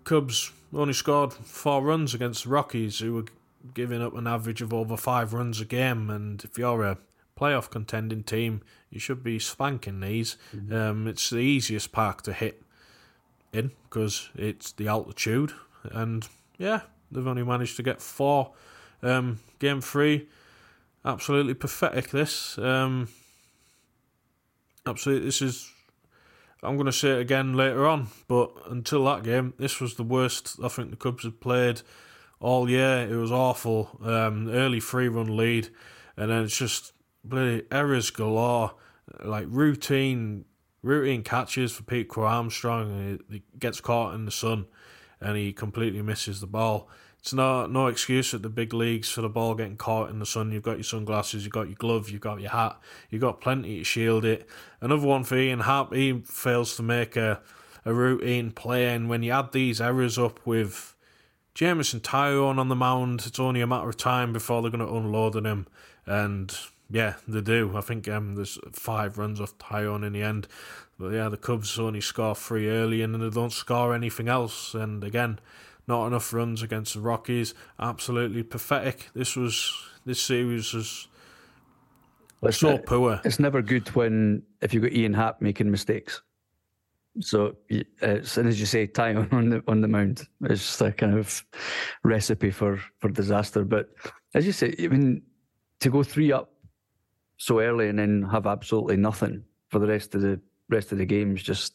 Cubs 0.04 0.52
only 0.74 0.92
scored 0.92 1.32
four 1.32 1.82
runs 1.82 2.12
against 2.12 2.44
the 2.44 2.50
Rockies, 2.50 2.98
who 2.98 3.14
were 3.14 3.24
giving 3.72 4.02
up 4.02 4.14
an 4.14 4.26
average 4.26 4.60
of 4.60 4.74
over 4.74 4.96
five 4.96 5.32
runs 5.32 5.58
a 5.58 5.64
game. 5.64 6.10
And 6.10 6.44
if 6.44 6.58
you're 6.58 6.84
a 6.84 6.98
playoff 7.34 7.70
contending 7.70 8.24
team, 8.24 8.60
you 8.90 9.00
should 9.00 9.24
be 9.24 9.38
spanking 9.38 10.00
these. 10.00 10.36
Um, 10.70 11.06
it's 11.06 11.30
the 11.30 11.38
easiest 11.38 11.92
park 11.92 12.20
to 12.22 12.34
hit 12.34 12.62
in 13.54 13.70
because 13.84 14.28
it's 14.34 14.72
the 14.72 14.88
altitude. 14.88 15.52
And 15.84 16.28
yeah, 16.58 16.82
they've 17.10 17.26
only 17.26 17.42
managed 17.42 17.76
to 17.76 17.82
get 17.82 18.02
four. 18.02 18.52
Um, 19.02 19.40
game 19.60 19.80
three, 19.80 20.28
absolutely 21.06 21.54
pathetic. 21.54 22.10
This, 22.10 22.58
um, 22.58 23.08
absolutely, 24.86 25.24
this 25.24 25.40
is. 25.40 25.72
I'm 26.62 26.76
going 26.76 26.86
to 26.86 26.92
say 26.92 27.10
it 27.10 27.20
again 27.20 27.54
later 27.54 27.86
on, 27.86 28.08
but 28.26 28.50
until 28.68 29.04
that 29.04 29.22
game, 29.22 29.54
this 29.58 29.80
was 29.80 29.94
the 29.94 30.02
worst 30.02 30.56
I 30.62 30.68
think 30.68 30.90
the 30.90 30.96
Cubs 30.96 31.22
had 31.22 31.40
played 31.40 31.82
all 32.40 32.68
year. 32.68 33.06
It 33.08 33.14
was 33.14 33.30
awful. 33.30 33.98
Um, 34.02 34.48
early 34.48 34.80
three 34.80 35.08
run 35.08 35.36
lead, 35.36 35.68
and 36.16 36.30
then 36.30 36.44
it's 36.44 36.56
just 36.56 36.92
bloody 37.22 37.62
errors 37.70 38.10
galore, 38.10 38.74
like 39.24 39.46
routine 39.48 40.44
routine 40.82 41.22
catches 41.22 41.72
for 41.72 41.82
Pete 41.84 42.08
Crow 42.08 42.26
Armstrong. 42.26 42.90
And 42.90 43.20
he, 43.28 43.36
he 43.36 43.42
gets 43.58 43.80
caught 43.80 44.14
in 44.14 44.24
the 44.24 44.32
sun, 44.32 44.66
and 45.20 45.36
he 45.36 45.52
completely 45.52 46.02
misses 46.02 46.40
the 46.40 46.46
ball. 46.48 46.88
It's 47.20 47.32
no 47.32 47.66
no 47.66 47.88
excuse 47.88 48.32
at 48.32 48.42
the 48.42 48.48
big 48.48 48.72
leagues 48.72 49.10
for 49.10 49.22
the 49.22 49.28
ball 49.28 49.54
getting 49.54 49.76
caught 49.76 50.10
in 50.10 50.18
the 50.18 50.26
sun. 50.26 50.52
You've 50.52 50.62
got 50.62 50.76
your 50.76 50.84
sunglasses, 50.84 51.44
you've 51.44 51.52
got 51.52 51.68
your 51.68 51.76
glove, 51.76 52.10
you've 52.10 52.20
got 52.20 52.40
your 52.40 52.50
hat, 52.50 52.78
you've 53.10 53.20
got 53.20 53.40
plenty 53.40 53.78
to 53.78 53.84
shield 53.84 54.24
it. 54.24 54.48
Another 54.80 55.06
one 55.06 55.24
for 55.24 55.36
Ian 55.36 55.60
Happ, 55.60 55.92
he 55.92 56.20
fails 56.24 56.76
to 56.76 56.82
make 56.82 57.16
a, 57.16 57.40
a 57.84 57.92
routine 57.92 58.52
play, 58.52 58.86
and 58.94 59.08
when 59.08 59.22
you 59.22 59.32
add 59.32 59.52
these 59.52 59.80
errors 59.80 60.18
up 60.18 60.44
with 60.46 60.94
Jameson 61.58 61.98
Taillon 61.98 62.56
on 62.58 62.68
the 62.68 62.76
mound, 62.76 63.24
it's 63.26 63.40
only 63.40 63.60
a 63.60 63.66
matter 63.66 63.88
of 63.88 63.96
time 63.96 64.32
before 64.32 64.62
they're 64.62 64.70
going 64.70 64.86
to 64.86 64.94
unload 64.94 65.34
on 65.34 65.44
him. 65.44 65.66
And 66.06 66.56
yeah, 66.88 67.14
they 67.26 67.40
do. 67.40 67.76
I 67.76 67.80
think 67.80 68.06
um, 68.08 68.36
there's 68.36 68.60
five 68.70 69.18
runs 69.18 69.40
off 69.40 69.58
Taillon 69.58 70.06
in 70.06 70.12
the 70.12 70.22
end. 70.22 70.46
But 71.00 71.14
yeah, 71.14 71.28
the 71.28 71.36
Cubs 71.36 71.76
only 71.76 72.00
score 72.00 72.36
three 72.36 72.68
early 72.68 73.02
and 73.02 73.12
they 73.14 73.30
don't 73.30 73.52
score 73.52 73.92
anything 73.92 74.28
else. 74.28 74.72
And 74.72 75.02
again, 75.02 75.40
not 75.88 76.06
enough 76.06 76.32
runs 76.32 76.62
against 76.62 76.94
the 76.94 77.00
Rockies. 77.00 77.54
Absolutely 77.80 78.42
pathetic. 78.42 79.08
This 79.14 79.34
was 79.34 79.74
this 80.04 80.20
series 80.20 80.72
was 80.74 81.08
Well, 82.40 82.52
so 82.52 82.76
ne- 82.76 82.82
poor. 82.82 83.20
It's 83.24 83.38
never 83.40 83.62
good 83.62 83.88
when 83.96 84.42
if 84.60 84.74
you've 84.74 84.82
got 84.82 84.92
Ian 84.92 85.14
Happ 85.14 85.40
making 85.40 85.70
mistakes. 85.70 86.20
So, 87.20 87.56
it's, 87.68 88.36
and 88.36 88.48
as 88.48 88.60
you 88.60 88.66
say, 88.66 88.86
Taillon 88.86 89.32
on 89.32 89.48
the 89.48 89.62
on 89.66 89.80
the 89.80 89.88
mound 89.88 90.28
is 90.44 90.60
just 90.60 90.80
a 90.82 90.92
kind 90.92 91.18
of 91.18 91.44
recipe 92.04 92.50
for 92.50 92.80
for 92.98 93.08
disaster. 93.08 93.64
But 93.64 93.88
as 94.34 94.46
you 94.46 94.52
say, 94.52 94.74
I 94.78 94.88
mean, 94.88 95.22
to 95.80 95.90
go 95.90 96.02
three 96.02 96.32
up 96.32 96.52
so 97.38 97.60
early 97.60 97.88
and 97.88 97.98
then 97.98 98.28
have 98.30 98.46
absolutely 98.46 98.96
nothing 98.96 99.42
for 99.68 99.78
the 99.78 99.86
rest 99.86 100.14
of 100.14 100.20
the 100.20 100.38
rest 100.68 100.92
of 100.92 100.98
the 100.98 101.06
games, 101.06 101.42
just 101.42 101.74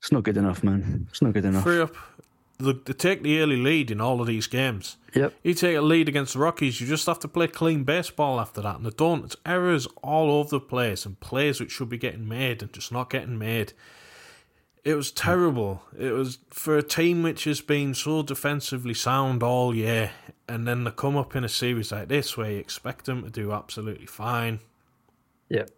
it's 0.00 0.12
not 0.12 0.22
good 0.22 0.36
enough, 0.36 0.62
man. 0.62 1.06
It's 1.10 1.20
not 1.20 1.32
good 1.32 1.44
enough. 1.44 1.64
Free 1.64 1.80
up. 1.80 1.96
They, 2.58 2.72
they 2.72 2.92
take 2.92 3.22
the 3.22 3.40
early 3.40 3.56
lead 3.56 3.90
in 3.90 4.00
all 4.00 4.20
of 4.20 4.26
these 4.26 4.46
games. 4.46 4.96
Yep. 5.14 5.34
You 5.42 5.54
take 5.54 5.76
a 5.76 5.80
lead 5.80 6.08
against 6.08 6.34
the 6.34 6.40
Rockies, 6.40 6.80
you 6.80 6.86
just 6.86 7.06
have 7.06 7.20
to 7.20 7.28
play 7.28 7.48
clean 7.48 7.84
baseball 7.84 8.38
after 8.40 8.60
that, 8.62 8.76
and 8.76 8.86
they 8.86 8.90
don't. 8.90 9.24
It's 9.24 9.36
errors 9.44 9.86
all 10.02 10.30
over 10.30 10.50
the 10.50 10.60
place, 10.60 11.06
and 11.06 11.18
plays 11.20 11.60
which 11.60 11.72
should 11.72 11.88
be 11.88 11.98
getting 11.98 12.28
made 12.28 12.62
and 12.62 12.72
just 12.72 12.92
not 12.92 13.10
getting 13.10 13.38
made. 13.38 13.72
It 14.84 14.94
was 14.94 15.10
terrible. 15.10 15.82
It 15.98 16.12
was 16.12 16.38
for 16.50 16.78
a 16.78 16.82
team 16.82 17.22
which 17.22 17.44
has 17.44 17.60
been 17.60 17.92
so 17.94 18.22
defensively 18.22 18.94
sound 18.94 19.42
all 19.42 19.74
year, 19.74 20.12
and 20.48 20.68
then 20.68 20.84
they 20.84 20.90
come 20.90 21.16
up 21.16 21.34
in 21.34 21.44
a 21.44 21.48
series 21.48 21.90
like 21.90 22.08
this 22.08 22.36
where 22.36 22.52
you 22.52 22.58
expect 22.58 23.06
them 23.06 23.24
to 23.24 23.30
do 23.30 23.52
absolutely 23.52 24.06
fine. 24.06 24.60
Yep. 25.48 25.70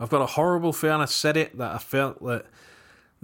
I've 0.00 0.10
got 0.10 0.22
a 0.22 0.26
horrible 0.26 0.72
feeling. 0.72 1.02
I 1.02 1.04
said 1.04 1.36
it 1.36 1.56
that 1.58 1.72
I 1.72 1.78
felt 1.78 2.22
that 2.24 2.46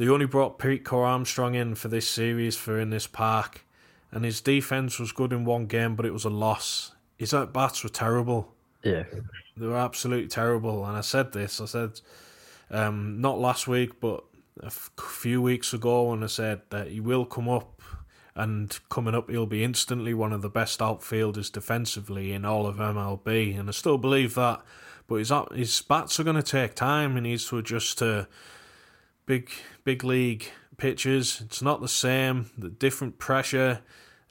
they 0.01 0.09
only 0.09 0.25
brought 0.25 0.59
Pete 0.59 0.83
Crow 0.83 1.03
Armstrong 1.03 1.55
in 1.55 1.75
for 1.75 1.89
this 1.89 2.09
series 2.09 2.57
for 2.57 2.81
in 2.81 2.89
this 2.89 3.07
park, 3.07 3.67
and 4.11 4.25
his 4.25 4.41
defense 4.41 4.99
was 4.99 5.13
good 5.13 5.31
in 5.31 5.45
one 5.45 5.67
game, 5.67 5.95
but 5.95 6.07
it 6.07 6.13
was 6.15 6.25
a 6.25 6.31
loss. 6.31 6.93
His 7.19 7.35
at 7.35 7.53
bats 7.53 7.83
were 7.85 7.91
terrible. 7.91 8.55
Yeah. 8.83 9.05
They 9.59 9.67
were 9.67 9.77
absolutely 9.77 10.29
terrible. 10.29 10.87
And 10.87 10.97
I 10.97 11.03
said 11.03 11.33
this. 11.33 11.61
I 11.61 11.67
said 11.67 12.01
um, 12.71 13.21
not 13.21 13.39
last 13.39 13.69
week, 13.69 14.01
but 14.01 14.25
a 14.63 14.67
f- 14.69 14.91
few 14.99 15.43
weeks 15.43 15.75
ago, 15.75 16.15
and 16.15 16.25
I 16.25 16.29
said 16.29 16.63
that 16.71 16.89
he 16.89 17.01
will 17.01 17.27
come 17.27 17.47
up. 17.51 17.83
And 18.35 18.79
coming 18.89 19.15
up, 19.15 19.29
he'll 19.29 19.45
be 19.45 19.63
instantly 19.63 20.15
one 20.15 20.33
of 20.33 20.41
the 20.41 20.49
best 20.49 20.81
outfielders 20.81 21.51
defensively 21.51 22.33
in 22.33 22.47
all 22.47 22.67
of 22.67 22.77
MLB, 22.77 23.61
and 23.61 23.69
I 23.69 23.73
still 23.73 23.99
believe 23.99 24.35
that. 24.37 24.63
but 25.09 25.17
his 25.17 25.31
his 25.55 25.83
bats 25.83 26.19
are 26.19 26.25
going 26.25 26.37
to 26.37 26.43
take 26.43 26.75
time. 26.75 27.17
He 27.17 27.21
needs 27.21 27.47
to 27.49 27.59
adjust 27.59 27.99
to 27.99 28.29
big 29.31 29.49
big 29.85 30.03
league 30.03 30.51
pitches. 30.77 31.41
It's 31.41 31.63
not 31.63 31.81
the 31.81 31.87
same. 31.87 32.51
The 32.59 32.69
different 32.69 33.21
pressure. 33.21 33.81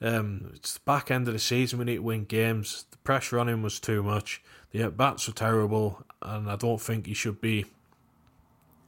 Um, 0.02 0.52
it's 0.56 0.74
the 0.74 0.82
back 0.84 1.10
end 1.10 1.26
of 1.30 1.34
the 1.34 1.40
season. 1.40 1.80
We 1.80 1.86
need 1.86 1.96
to 1.96 2.04
win 2.04 2.26
games. 2.26 2.86
The 2.92 2.98
pressure 2.98 3.40
on 3.40 3.48
him 3.48 3.62
was 3.62 3.80
too 3.80 4.04
much. 4.04 4.44
The 4.72 4.82
at 4.82 4.98
bats 4.98 5.26
were 5.26 5.34
terrible, 5.34 6.04
and 6.22 6.52
I 6.52 6.58
don't 6.58 6.82
think 6.82 7.06
he 7.08 7.14
should 7.14 7.40
be. 7.40 7.66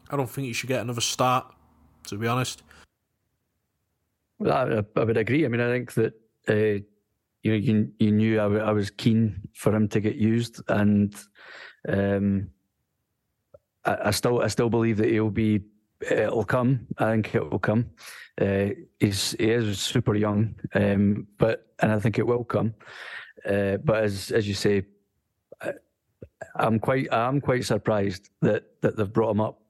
I 0.10 0.18
don't 0.18 0.30
think 0.30 0.48
he 0.48 0.54
should 0.54 0.68
get 0.68 0.82
another 0.82 1.00
start. 1.00 1.46
To 2.08 2.18
be 2.18 2.28
honest. 2.28 2.62
I, 4.46 4.84
I 4.98 5.04
would 5.04 5.16
agree. 5.16 5.46
I 5.46 5.48
mean, 5.48 5.62
I 5.62 5.70
think 5.70 5.94
that 5.94 6.14
uh, 6.50 6.84
you 7.44 7.52
know 7.52 7.56
you 7.56 7.90
you 8.00 8.12
knew 8.12 8.38
I, 8.38 8.44
w- 8.44 8.64
I 8.64 8.72
was 8.74 8.90
keen 8.90 9.48
for 9.54 9.74
him 9.74 9.88
to 9.88 10.02
get 10.02 10.16
used, 10.16 10.62
and 10.68 11.16
um, 11.88 12.50
I, 13.86 13.98
I 14.06 14.12
still 14.12 14.42
I 14.42 14.48
still 14.48 14.70
believe 14.70 14.98
that 14.98 15.10
he'll 15.10 15.30
be 15.30 15.62
it'll 16.10 16.44
come. 16.44 16.88
I 16.98 17.12
think 17.12 17.36
it 17.36 17.50
will 17.50 17.60
come. 17.60 17.90
Uh, 18.40 18.70
he's 19.00 19.36
he 19.38 19.52
is 19.52 19.80
super 19.80 20.16
young, 20.16 20.56
um, 20.74 21.28
but 21.38 21.74
and 21.80 21.92
I 21.92 22.00
think 22.00 22.18
it 22.18 22.26
will 22.26 22.44
come. 22.44 22.74
Uh, 23.46 23.78
but 23.78 24.04
as 24.04 24.32
as 24.32 24.48
you 24.48 24.54
say, 24.54 24.84
I, 25.62 25.74
I'm 26.56 26.80
quite 26.80 27.12
I'm 27.12 27.42
quite 27.42 27.66
surprised 27.66 28.30
that 28.42 28.82
that 28.82 28.96
they've 28.98 29.12
brought 29.12 29.32
him 29.32 29.42
up 29.42 29.62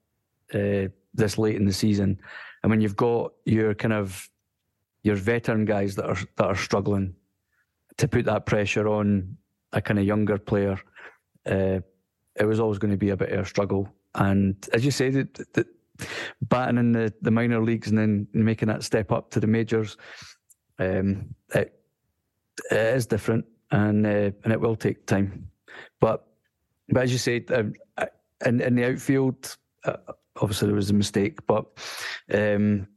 uh, 0.54 0.88
this 1.14 1.38
late 1.38 1.56
in 1.56 1.66
the 1.66 1.74
season. 1.74 2.20
And 2.64 2.70
when 2.70 2.82
you've 2.82 2.96
got 2.96 3.34
your 3.46 3.74
kind 3.74 3.94
of 3.94 4.30
your 5.04 5.16
veteran 5.16 5.66
guys 5.66 5.96
that 5.96 6.06
are 6.06 6.18
that 6.36 6.46
are 6.46 6.56
struggling 6.56 7.16
to 7.98 8.08
put 8.08 8.26
that 8.26 8.46
pressure 8.46 8.88
on 8.88 9.38
a 9.74 9.82
kind 9.82 10.00
of 10.00 10.06
younger 10.06 10.38
player, 10.38 10.80
uh, 11.46 11.80
it 12.36 12.46
was 12.46 12.60
always 12.60 12.78
going 12.78 12.92
to 12.92 12.98
be 12.98 13.10
a 13.10 13.18
bit 13.18 13.32
of 13.32 13.40
a 13.40 13.46
struggle. 13.46 13.90
And 14.16 14.56
as 14.74 14.84
you 14.84 14.92
say, 14.92 15.10
the, 15.10 15.28
the, 15.54 15.66
batting 16.42 16.78
in 16.78 16.92
the, 16.92 17.14
the 17.22 17.32
minor 17.32 17.62
leagues 17.62 17.90
and 17.90 17.98
then 17.98 18.28
making 18.34 18.68
that 18.68 18.84
step 18.84 19.12
up 19.12 19.32
to 19.32 19.40
the 19.40 19.48
majors, 19.48 19.98
um, 20.80 21.36
it, 21.54 21.74
it 22.70 22.78
is 22.78 23.06
different 23.06 23.46
and 23.72 24.06
uh, 24.06 24.32
and 24.44 24.52
it 24.52 24.60
will 24.60 24.76
take 24.76 25.06
time. 25.06 25.50
But 26.00 26.26
but 26.90 27.04
as 27.04 27.12
you 27.12 27.18
said, 27.18 27.52
um, 27.52 27.74
in 28.46 28.62
in 28.62 28.76
the 28.76 28.86
outfield, 28.86 29.58
uh, 29.86 29.98
obviously 30.42 30.68
there 30.68 30.76
was 30.76 30.90
a 30.90 30.94
mistake, 30.94 31.46
but 31.48 31.66
um, 32.34 32.88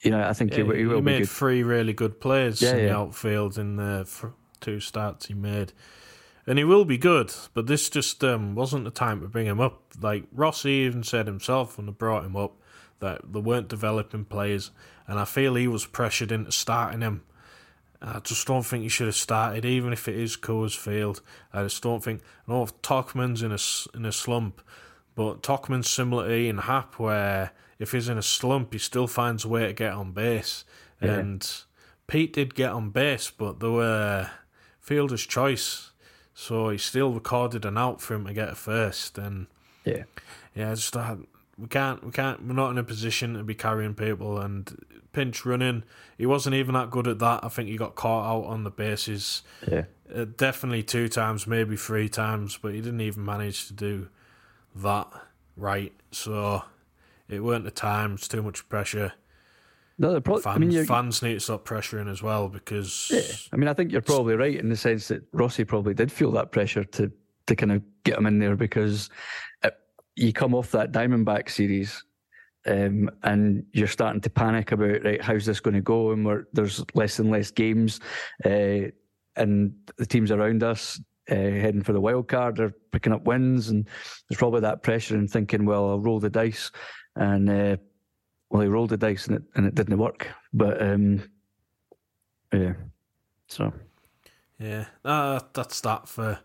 you 0.00 0.10
know 0.10 0.26
I 0.26 0.32
think 0.32 0.52
Yeah, 0.52 0.64
he, 0.64 0.78
he 0.78 0.86
will 0.86 1.00
be 1.00 1.18
made 1.18 1.28
three 1.28 1.62
really 1.62 1.92
good 1.92 2.20
plays 2.20 2.62
Yeah, 2.62 2.76
in 2.76 2.86
the 2.86 2.94
outfield 2.94 3.58
in 3.58 3.76
the 3.76 4.08
two 4.60 4.80
starts 4.80 5.26
he 5.26 5.34
made. 5.34 5.72
And 6.46 6.58
he 6.58 6.64
will 6.64 6.84
be 6.84 6.98
good, 6.98 7.32
but 7.54 7.66
this 7.66 7.88
just 7.88 8.24
um, 8.24 8.54
wasn't 8.54 8.84
the 8.84 8.90
time 8.90 9.20
to 9.20 9.28
bring 9.28 9.46
him 9.46 9.60
up. 9.60 9.82
Like 10.00 10.24
Rossi 10.32 10.70
even 10.70 11.04
said 11.04 11.26
himself 11.26 11.76
when 11.76 11.86
they 11.86 11.92
brought 11.92 12.24
him 12.24 12.36
up 12.36 12.56
that 12.98 13.32
they 13.32 13.40
weren't 13.40 13.68
developing 13.68 14.24
players, 14.24 14.70
and 15.06 15.18
I 15.18 15.24
feel 15.24 15.54
he 15.54 15.68
was 15.68 15.86
pressured 15.86 16.32
into 16.32 16.52
starting 16.52 17.00
him. 17.00 17.22
I 18.00 18.18
just 18.18 18.46
don't 18.48 18.64
think 18.64 18.82
he 18.82 18.88
should 18.88 19.06
have 19.06 19.14
started, 19.14 19.64
even 19.64 19.92
if 19.92 20.08
it 20.08 20.16
is 20.16 20.36
Coors 20.36 20.76
Field. 20.76 21.20
I 21.52 21.62
just 21.62 21.82
don't 21.82 22.02
think. 22.02 22.22
I 22.48 22.52
know 22.52 22.66
Tauchman's 22.82 23.42
in 23.42 23.52
a 23.52 23.96
in 23.96 24.04
a 24.04 24.12
slump, 24.12 24.60
but 25.14 25.42
Tauchman's 25.42 25.88
similar 25.88 26.26
to 26.26 26.34
Ian 26.34 26.58
Happ, 26.58 26.98
where 26.98 27.52
if 27.78 27.92
he's 27.92 28.08
in 28.08 28.18
a 28.18 28.22
slump, 28.22 28.72
he 28.72 28.78
still 28.80 29.06
finds 29.06 29.44
a 29.44 29.48
way 29.48 29.66
to 29.66 29.72
get 29.72 29.92
on 29.92 30.12
base. 30.12 30.64
Yeah. 31.00 31.14
And 31.14 31.48
Pete 32.08 32.32
did 32.32 32.54
get 32.56 32.70
on 32.70 32.90
base, 32.90 33.30
but 33.30 33.60
they 33.60 33.68
were 33.68 34.30
fielder's 34.80 35.24
choice, 35.24 35.91
so 36.34 36.70
he 36.70 36.78
still 36.78 37.12
recorded 37.12 37.64
an 37.64 37.78
out 37.78 38.00
for 38.00 38.14
him 38.14 38.26
to 38.26 38.32
get 38.32 38.50
a 38.50 38.54
first. 38.54 39.18
And 39.18 39.46
Yeah, 39.84 40.04
yeah, 40.54 40.74
just 40.74 40.96
uh, 40.96 41.16
we 41.58 41.68
can't, 41.68 42.04
we 42.04 42.10
can't, 42.10 42.46
we're 42.46 42.54
not 42.54 42.70
in 42.70 42.78
a 42.78 42.84
position 42.84 43.34
to 43.34 43.42
be 43.42 43.54
carrying 43.54 43.94
people 43.94 44.38
and 44.38 44.76
pinch 45.12 45.44
running. 45.44 45.84
He 46.16 46.26
wasn't 46.26 46.54
even 46.54 46.74
that 46.74 46.90
good 46.90 47.06
at 47.06 47.18
that. 47.18 47.44
I 47.44 47.48
think 47.48 47.68
he 47.68 47.76
got 47.76 47.94
caught 47.94 48.30
out 48.30 48.46
on 48.46 48.64
the 48.64 48.70
bases. 48.70 49.42
yeah. 49.70 49.84
Uh, 50.14 50.26
definitely 50.36 50.82
two 50.82 51.08
times, 51.08 51.46
maybe 51.46 51.74
three 51.74 52.08
times, 52.08 52.58
but 52.60 52.74
he 52.74 52.82
didn't 52.82 53.00
even 53.00 53.24
manage 53.24 53.66
to 53.68 53.72
do 53.72 54.08
that 54.74 55.08
right. 55.56 55.92
So 56.10 56.64
it 57.28 57.40
weren't 57.40 57.64
the 57.64 57.70
times, 57.70 58.28
too 58.28 58.42
much 58.42 58.68
pressure. 58.68 59.14
No, 60.02 60.20
pro- 60.20 60.38
Fans, 60.38 60.56
I 60.56 60.58
mean, 60.58 60.84
fans 60.84 61.22
need 61.22 61.34
to 61.34 61.40
stop 61.40 61.64
pressuring 61.64 62.10
as 62.10 62.24
well 62.24 62.48
because 62.48 63.08
Yeah, 63.08 63.20
I 63.52 63.56
mean, 63.56 63.68
I 63.68 63.72
think 63.72 63.92
you're 63.92 64.02
probably 64.02 64.34
right 64.34 64.58
in 64.58 64.68
the 64.68 64.76
sense 64.76 65.06
that 65.08 65.22
Rossi 65.32 65.62
probably 65.62 65.94
did 65.94 66.10
feel 66.10 66.32
that 66.32 66.50
pressure 66.50 66.82
to 66.82 67.10
to 67.46 67.56
kind 67.56 67.70
of 67.70 67.82
get 68.02 68.18
him 68.18 68.26
in 68.26 68.40
there 68.40 68.56
because 68.56 69.10
it, 69.62 69.74
you 70.16 70.32
come 70.32 70.56
off 70.56 70.72
that 70.72 70.90
Diamondback 70.92 71.48
series. 71.48 72.04
Um, 72.64 73.10
and 73.24 73.64
you're 73.72 73.88
starting 73.88 74.20
to 74.20 74.30
panic 74.30 74.70
about 74.70 75.02
right, 75.02 75.20
how's 75.20 75.44
this 75.44 75.58
going 75.58 75.74
to 75.74 75.80
go? 75.80 76.12
And 76.12 76.24
we're, 76.24 76.44
there's 76.52 76.84
less 76.94 77.18
and 77.18 77.28
less 77.28 77.50
games, 77.50 77.98
uh, 78.44 78.90
and 79.34 79.72
the 79.96 80.06
teams 80.06 80.30
around 80.30 80.62
us 80.62 81.00
uh, 81.28 81.34
heading 81.34 81.82
for 81.82 81.92
the 81.92 82.00
wild 82.00 82.28
card 82.28 82.60
are 82.60 82.72
picking 82.92 83.12
up 83.12 83.24
wins, 83.24 83.68
and 83.68 83.88
there's 84.28 84.38
probably 84.38 84.60
that 84.60 84.84
pressure 84.84 85.16
and 85.16 85.28
thinking, 85.28 85.64
well, 85.64 85.90
I'll 85.90 85.98
roll 85.98 86.20
the 86.20 86.30
dice, 86.30 86.70
and 87.16 87.50
uh, 87.50 87.76
well, 88.52 88.60
he 88.60 88.68
rolled 88.68 88.90
the 88.90 88.98
dice 88.98 89.26
and 89.26 89.36
it 89.36 89.42
and 89.54 89.66
it 89.66 89.74
didn't 89.74 89.96
work. 89.98 90.28
But 90.52 90.80
um, 90.80 91.30
yeah, 92.52 92.74
so 93.48 93.72
Yeah, 94.58 94.84
uh, 95.04 95.40
that's 95.54 95.80
that 95.80 96.06
for 96.06 96.38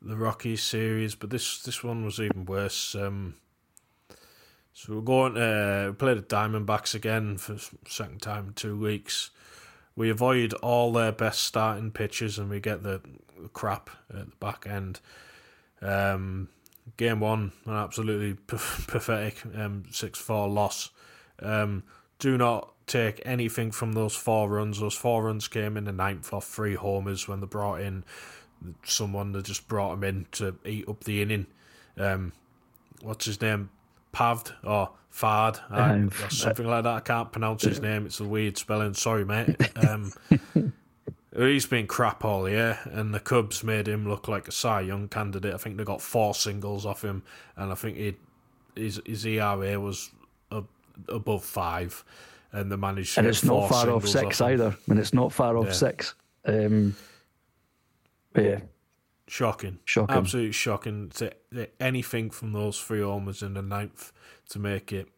the 0.00 0.16
Rockies 0.16 0.62
series. 0.62 1.14
But 1.14 1.28
this 1.28 1.62
this 1.62 1.84
one 1.84 2.04
was 2.06 2.18
even 2.18 2.46
worse. 2.46 2.94
Um, 2.94 3.34
so 4.72 4.94
we're 4.94 5.02
going 5.02 5.34
to 5.34 5.88
we 5.90 5.94
play 5.94 6.14
the 6.14 6.22
Diamondbacks 6.22 6.94
again 6.94 7.36
for 7.36 7.58
second 7.86 8.22
time 8.22 8.48
in 8.48 8.52
two 8.54 8.78
weeks. 8.78 9.30
We 9.94 10.08
avoid 10.08 10.54
all 10.54 10.90
their 10.90 11.12
best 11.12 11.42
starting 11.42 11.90
pitchers 11.90 12.38
and 12.38 12.48
we 12.48 12.60
get 12.60 12.82
the, 12.82 13.02
crap 13.52 13.90
at 14.08 14.30
the 14.30 14.36
back 14.40 14.66
end. 14.66 15.00
Um, 15.82 16.48
game 16.96 17.20
one, 17.20 17.52
an 17.66 17.74
absolutely 17.74 18.38
pathetic 18.46 19.42
um, 19.54 19.84
six 19.90 20.18
four 20.18 20.48
loss. 20.48 20.88
Um, 21.42 21.82
do 22.18 22.38
not 22.38 22.72
take 22.86 23.20
anything 23.24 23.70
from 23.70 23.92
those 23.92 24.14
four 24.14 24.48
runs. 24.48 24.80
Those 24.80 24.94
four 24.94 25.24
runs 25.24 25.48
came 25.48 25.76
in 25.76 25.84
the 25.84 25.92
ninth 25.92 26.32
off 26.32 26.46
three 26.46 26.74
homers 26.74 27.26
when 27.28 27.40
they 27.40 27.46
brought 27.46 27.80
in 27.80 28.04
someone 28.84 29.32
that 29.32 29.44
just 29.44 29.68
brought 29.68 29.94
him 29.94 30.04
in 30.04 30.26
to 30.32 30.56
eat 30.64 30.88
up 30.88 31.04
the 31.04 31.22
inning. 31.22 31.46
Um, 31.96 32.32
what's 33.02 33.26
his 33.26 33.40
name? 33.40 33.70
Pavd 34.12 34.52
or 34.62 34.90
Fard 35.12 35.60
Um, 35.70 36.10
or 36.24 36.30
something 36.30 36.66
like 36.66 36.84
that. 36.84 36.94
I 36.94 37.00
can't 37.00 37.32
pronounce 37.32 37.62
his 37.62 37.80
name. 37.80 38.06
It's 38.06 38.20
a 38.20 38.24
weird 38.24 38.56
spelling. 38.56 38.94
Sorry, 38.94 39.24
mate. 39.24 39.56
Um, 39.76 40.12
he's 41.36 41.66
been 41.66 41.86
crap 41.86 42.24
all 42.24 42.48
year, 42.48 42.78
and 42.84 43.14
the 43.14 43.20
Cubs 43.20 43.62
made 43.62 43.88
him 43.88 44.08
look 44.08 44.28
like 44.28 44.48
a 44.48 44.52
Cy 44.52 44.82
Young 44.82 45.08
candidate. 45.08 45.54
I 45.54 45.58
think 45.58 45.76
they 45.76 45.84
got 45.84 46.00
four 46.00 46.34
singles 46.34 46.86
off 46.86 47.02
him, 47.04 47.22
and 47.56 47.70
I 47.72 47.74
think 47.74 47.96
he 47.96 48.16
his 48.74 49.02
his 49.04 49.26
ERA 49.26 49.78
was 49.78 50.10
above 51.08 51.44
five, 51.44 52.04
and 52.52 52.70
they 52.70 52.76
managed 52.76 53.14
to 53.14 53.20
and 53.20 53.28
it's 53.28 53.44
not 53.44 53.68
far 53.68 53.90
off 53.90 54.06
six 54.06 54.40
either. 54.40 54.76
And 54.88 54.98
it's 54.98 55.14
not 55.14 55.32
far 55.32 55.56
off 55.56 55.66
Yeah. 55.66 55.72
six. 55.72 56.14
Um, 56.44 56.96
yeah, 58.36 58.60
Shocking. 59.28 59.78
Shocking. 59.84 60.14
Absolutely 60.16 60.52
shocking. 60.52 61.08
To, 61.10 61.32
to 61.54 61.68
anything 61.80 62.30
from 62.30 62.52
those 62.52 62.78
three 62.80 63.00
homers 63.00 63.42
in 63.42 63.54
the 63.54 63.62
ninth 63.62 64.12
to 64.50 64.58
make 64.58 64.92
it 64.92 65.08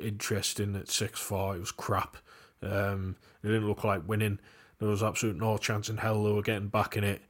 interesting 0.00 0.76
at 0.76 0.88
6 0.88 1.18
4. 1.18 1.56
It 1.56 1.60
was 1.60 1.72
crap. 1.72 2.16
Um, 2.62 3.16
it 3.42 3.48
didn't 3.48 3.66
look 3.66 3.82
like 3.82 4.06
winning. 4.06 4.38
There 4.78 4.88
was 4.88 5.02
absolute 5.02 5.36
no 5.36 5.56
chance 5.58 5.88
in 5.88 5.96
hell 5.96 6.22
they 6.22 6.32
were 6.32 6.42
getting 6.42 6.68
back 6.68 6.96
in 6.96 7.02
it 7.04 7.22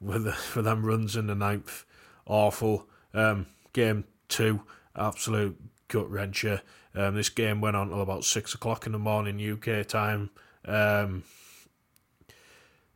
with, 0.00 0.24
the, 0.24 0.36
with 0.54 0.64
them 0.64 0.84
runs 0.84 1.16
in 1.16 1.26
the 1.26 1.34
ninth. 1.34 1.84
Awful. 2.26 2.86
Um, 3.14 3.46
game 3.72 4.04
two, 4.28 4.62
absolute 4.94 5.58
gut 5.88 6.10
wrencher. 6.10 6.60
Um, 6.96 7.14
this 7.14 7.28
game 7.28 7.60
went 7.60 7.76
on 7.76 7.90
till 7.90 8.00
about 8.00 8.24
6 8.24 8.54
o'clock 8.54 8.86
in 8.86 8.92
the 8.92 8.98
morning 8.98 9.38
UK 9.38 9.86
time. 9.86 10.30
Um, 10.64 11.24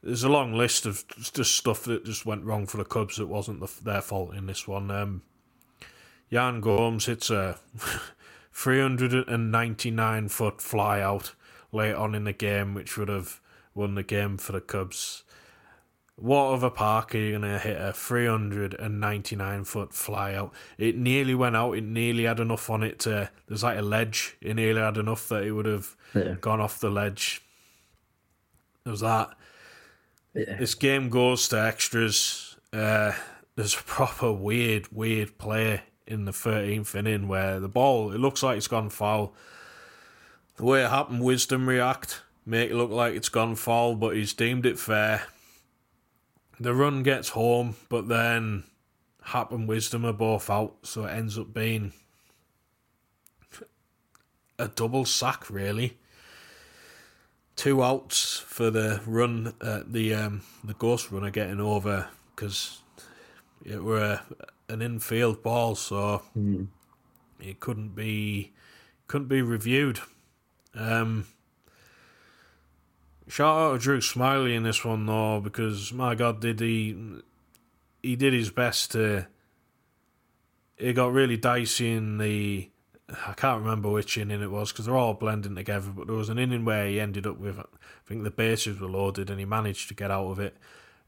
there's 0.03 0.25
a 0.25 0.31
long 0.31 0.55
list 0.55 0.87
of 0.87 1.05
just 1.35 1.55
stuff 1.55 1.85
that 1.85 2.07
just 2.07 2.25
went 2.25 2.45
wrong 2.45 2.67
for 2.67 2.79
the 2.79 2.85
Cubs 2.85 3.17
that 3.17 3.27
wasn't 3.27 3.61
the, 3.61 3.71
their 3.85 4.01
fault 4.01 4.35
in 4.35 4.47
this 4.47 4.67
one. 4.67 4.91
Um, 4.91 5.23
Yan 6.31 6.61
Gomes 6.61 7.07
hits 7.07 7.29
a 7.29 7.59
399 8.53 10.29
foot 10.29 10.63
fly 10.63 11.01
out 11.01 11.35
late 11.71 11.95
on 11.95 12.15
in 12.15 12.25
the 12.25 12.33
game, 12.33 12.73
which 12.73 12.97
would 12.97 13.09
have 13.09 13.41
won 13.75 13.95
the 13.95 14.03
game 14.03 14.39
for 14.39 14.53
the 14.53 14.61
Cubs. 14.61 15.25
What 16.21 16.53
other 16.53 16.69
park 16.71 17.15
are 17.15 17.19
you 17.19 17.31
going 17.39 17.51
to 17.51 17.59
hit 17.59 17.81
a 17.81 17.93
399 17.95 19.65
foot 19.65 19.95
fly 19.95 20.35
out? 20.35 20.53
It 20.77 20.97
nearly 20.97 21.35
went 21.35 21.57
out. 21.57 21.73
It 21.73 21.85
nearly 21.85 22.25
had 22.25 22.41
enough 22.41 22.69
on 22.69 22.83
it 22.83 22.99
to. 23.01 23.31
There's 23.49 23.63
like 23.63 23.79
a 23.79 23.83
ledge. 23.83 24.37
It 24.41 24.55
nearly 24.55 24.81
had 24.81 24.99
enough 24.99 25.29
that 25.31 25.45
it 25.45 25.53
would 25.53 25.67
have 25.67 25.97
Yeah. 26.15 26.35
gone 26.41 26.61
off 26.61 26.79
the 26.79 26.91
ledge. 26.91 27.43
There 28.85 28.91
was 28.91 29.01
that. 29.01 29.31
yeah. 30.35 30.57
This 30.59 30.75
game 30.75 31.09
goes 31.09 31.49
to 31.49 31.61
extras. 31.61 32.57
Uh, 32.73 33.13
there's 33.57 33.75
a 33.75 33.83
proper 33.83 34.31
weird, 34.31 34.89
weird 34.93 35.39
play 35.39 35.83
in 36.07 36.25
the 36.25 36.33
13th 36.33 36.95
inning 36.95 37.29
where 37.29 37.61
the 37.61 37.69
ball, 37.69 38.13
it 38.13 38.19
looks 38.19 38.43
like 38.43 38.57
it's 38.59 38.69
gone 38.69 38.91
foul. 38.91 39.35
The 40.57 40.65
way 40.65 40.85
it 40.85 40.91
happened, 40.91 41.23
Wisdom 41.23 41.69
react, 41.69 42.21
make 42.45 42.71
it 42.71 42.75
look 42.77 42.91
like 42.91 43.15
it's 43.15 43.29
gone 43.29 43.55
foul, 43.57 43.95
but 43.97 44.15
he's 44.17 44.35
deemed 44.35 44.67
it 44.67 44.79
fair. 44.79 45.23
The 46.61 46.75
run 46.75 47.03
gets 47.03 47.31
home, 47.31 47.77
but 47.89 48.09
then 48.09 48.65
Happ 49.23 49.51
and 49.51 49.67
Wisdom 49.67 50.05
are 50.05 50.13
both 50.13 50.51
out, 50.51 50.77
so 50.83 51.07
it 51.07 51.13
ends 51.13 51.39
up 51.39 51.55
being 51.55 51.95
a 54.59 54.69
double 54.69 55.07
sack, 55.07 55.49
really. 55.49 55.97
Two 57.57 57.83
outs 57.83 58.39
for 58.47 58.71
the 58.71 59.01
run, 59.07 59.55
uh, 59.61 59.81
the 59.87 60.15
um, 60.15 60.43
the 60.63 60.75
ghost 60.75 61.11
runner 61.11 61.31
getting 61.31 61.61
over 61.61 62.09
because 62.35 62.81
it 63.65 63.83
were 63.83 63.99
a, 63.99 64.23
an 64.69 64.83
infield 64.83 65.43
ball, 65.43 65.75
so 65.75 66.23
it 67.41 67.61
couldn't 67.61 67.95
be 67.95 68.53
couldn't 69.07 69.29
be 69.29 69.43
reviewed. 69.43 70.01
Um, 70.75 71.27
shout 73.31 73.57
out 73.57 73.73
to 73.73 73.79
Drew 73.79 74.01
Smyly 74.01 74.55
in 74.55 74.63
this 74.65 74.85
one 74.85 75.07
though, 75.07 75.41
because 75.41 75.93
my 75.93 76.15
God, 76.15 76.41
did 76.41 76.61
he 76.61 76.97
he 78.03 78.17
did 78.17 78.33
his 78.33 78.51
best 78.51 78.93
to. 78.93 79.27
It 80.77 80.95
got 80.95 81.13
really 81.13 81.37
dicey 81.37 81.93
in 81.93 82.19
the. 82.19 82.71
I 83.27 83.33
can't 83.33 83.63
remember 83.63 83.91
which 83.91 84.17
inning 84.17 84.41
it 84.41 84.51
was 84.51 84.71
because 84.71 84.87
they're 84.87 84.97
all 84.97 85.15
blending 85.15 85.57
together. 85.57 85.91
But 85.95 86.07
there 86.07 86.17
was 86.17 86.29
an 86.29 86.39
inning 86.39 86.65
where 86.65 86.87
he 86.87 87.01
ended 87.01 87.27
up 87.27 87.39
with, 87.39 87.59
I 87.59 87.65
think 88.07 88.23
the 88.23 88.31
bases 88.31 88.81
were 88.81 88.89
loaded, 88.89 89.31
and 89.31 89.41
he 89.41 89.45
managed 89.45 89.89
to 89.89 89.95
get 89.95 90.13
out 90.13 90.31
of 90.31 90.39
it, 90.39 90.57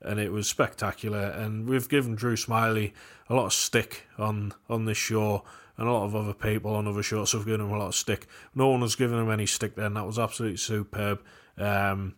and 0.00 0.18
it 0.18 0.32
was 0.32 0.48
spectacular. 0.48 1.28
And 1.28 1.68
we've 1.68 1.88
given 1.88 2.16
Drew 2.16 2.34
Smyly 2.34 2.92
a 3.28 3.34
lot 3.34 3.46
of 3.46 3.52
stick 3.52 4.06
on 4.18 4.52
on 4.68 4.84
this 4.84 4.98
show, 4.98 5.44
and 5.76 5.88
a 5.88 5.92
lot 5.92 6.04
of 6.04 6.16
other 6.16 6.34
people 6.34 6.74
on 6.74 6.88
other 6.88 7.02
shows 7.02 7.32
have 7.32 7.46
given 7.46 7.62
him 7.62 7.72
a 7.72 7.78
lot 7.78 7.88
of 7.88 7.94
stick. 7.94 8.26
No 8.54 8.68
one 8.68 8.82
has 8.82 8.96
given 8.96 9.18
him 9.18 9.30
any 9.30 9.46
stick 9.46 9.76
then. 9.76 9.94
That 9.94 10.06
was 10.06 10.18
absolutely 10.18 10.58
superb. 10.58 11.22
Um, 11.58 12.14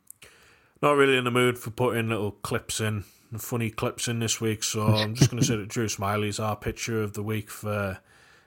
not 0.83 0.97
really 0.97 1.17
in 1.17 1.25
the 1.25 1.31
mood 1.31 1.59
for 1.59 1.71
putting 1.71 2.09
little 2.09 2.33
clips 2.33 2.81
in, 2.81 3.05
funny 3.39 3.71
clips 3.71 4.07
in 4.09 4.19
this 4.19 4.41
week. 4.41 4.63
So 4.63 4.87
I'm 4.87 5.15
just 5.15 5.31
going 5.31 5.41
to 5.41 5.47
say 5.47 5.57
that 5.57 5.69
Drew 5.69 5.89
Smyly's 5.89 6.39
our 6.39 6.57
picture 6.57 7.03
of 7.03 7.15
the 7.15 7.23
week. 7.23 7.51
For 7.51 7.99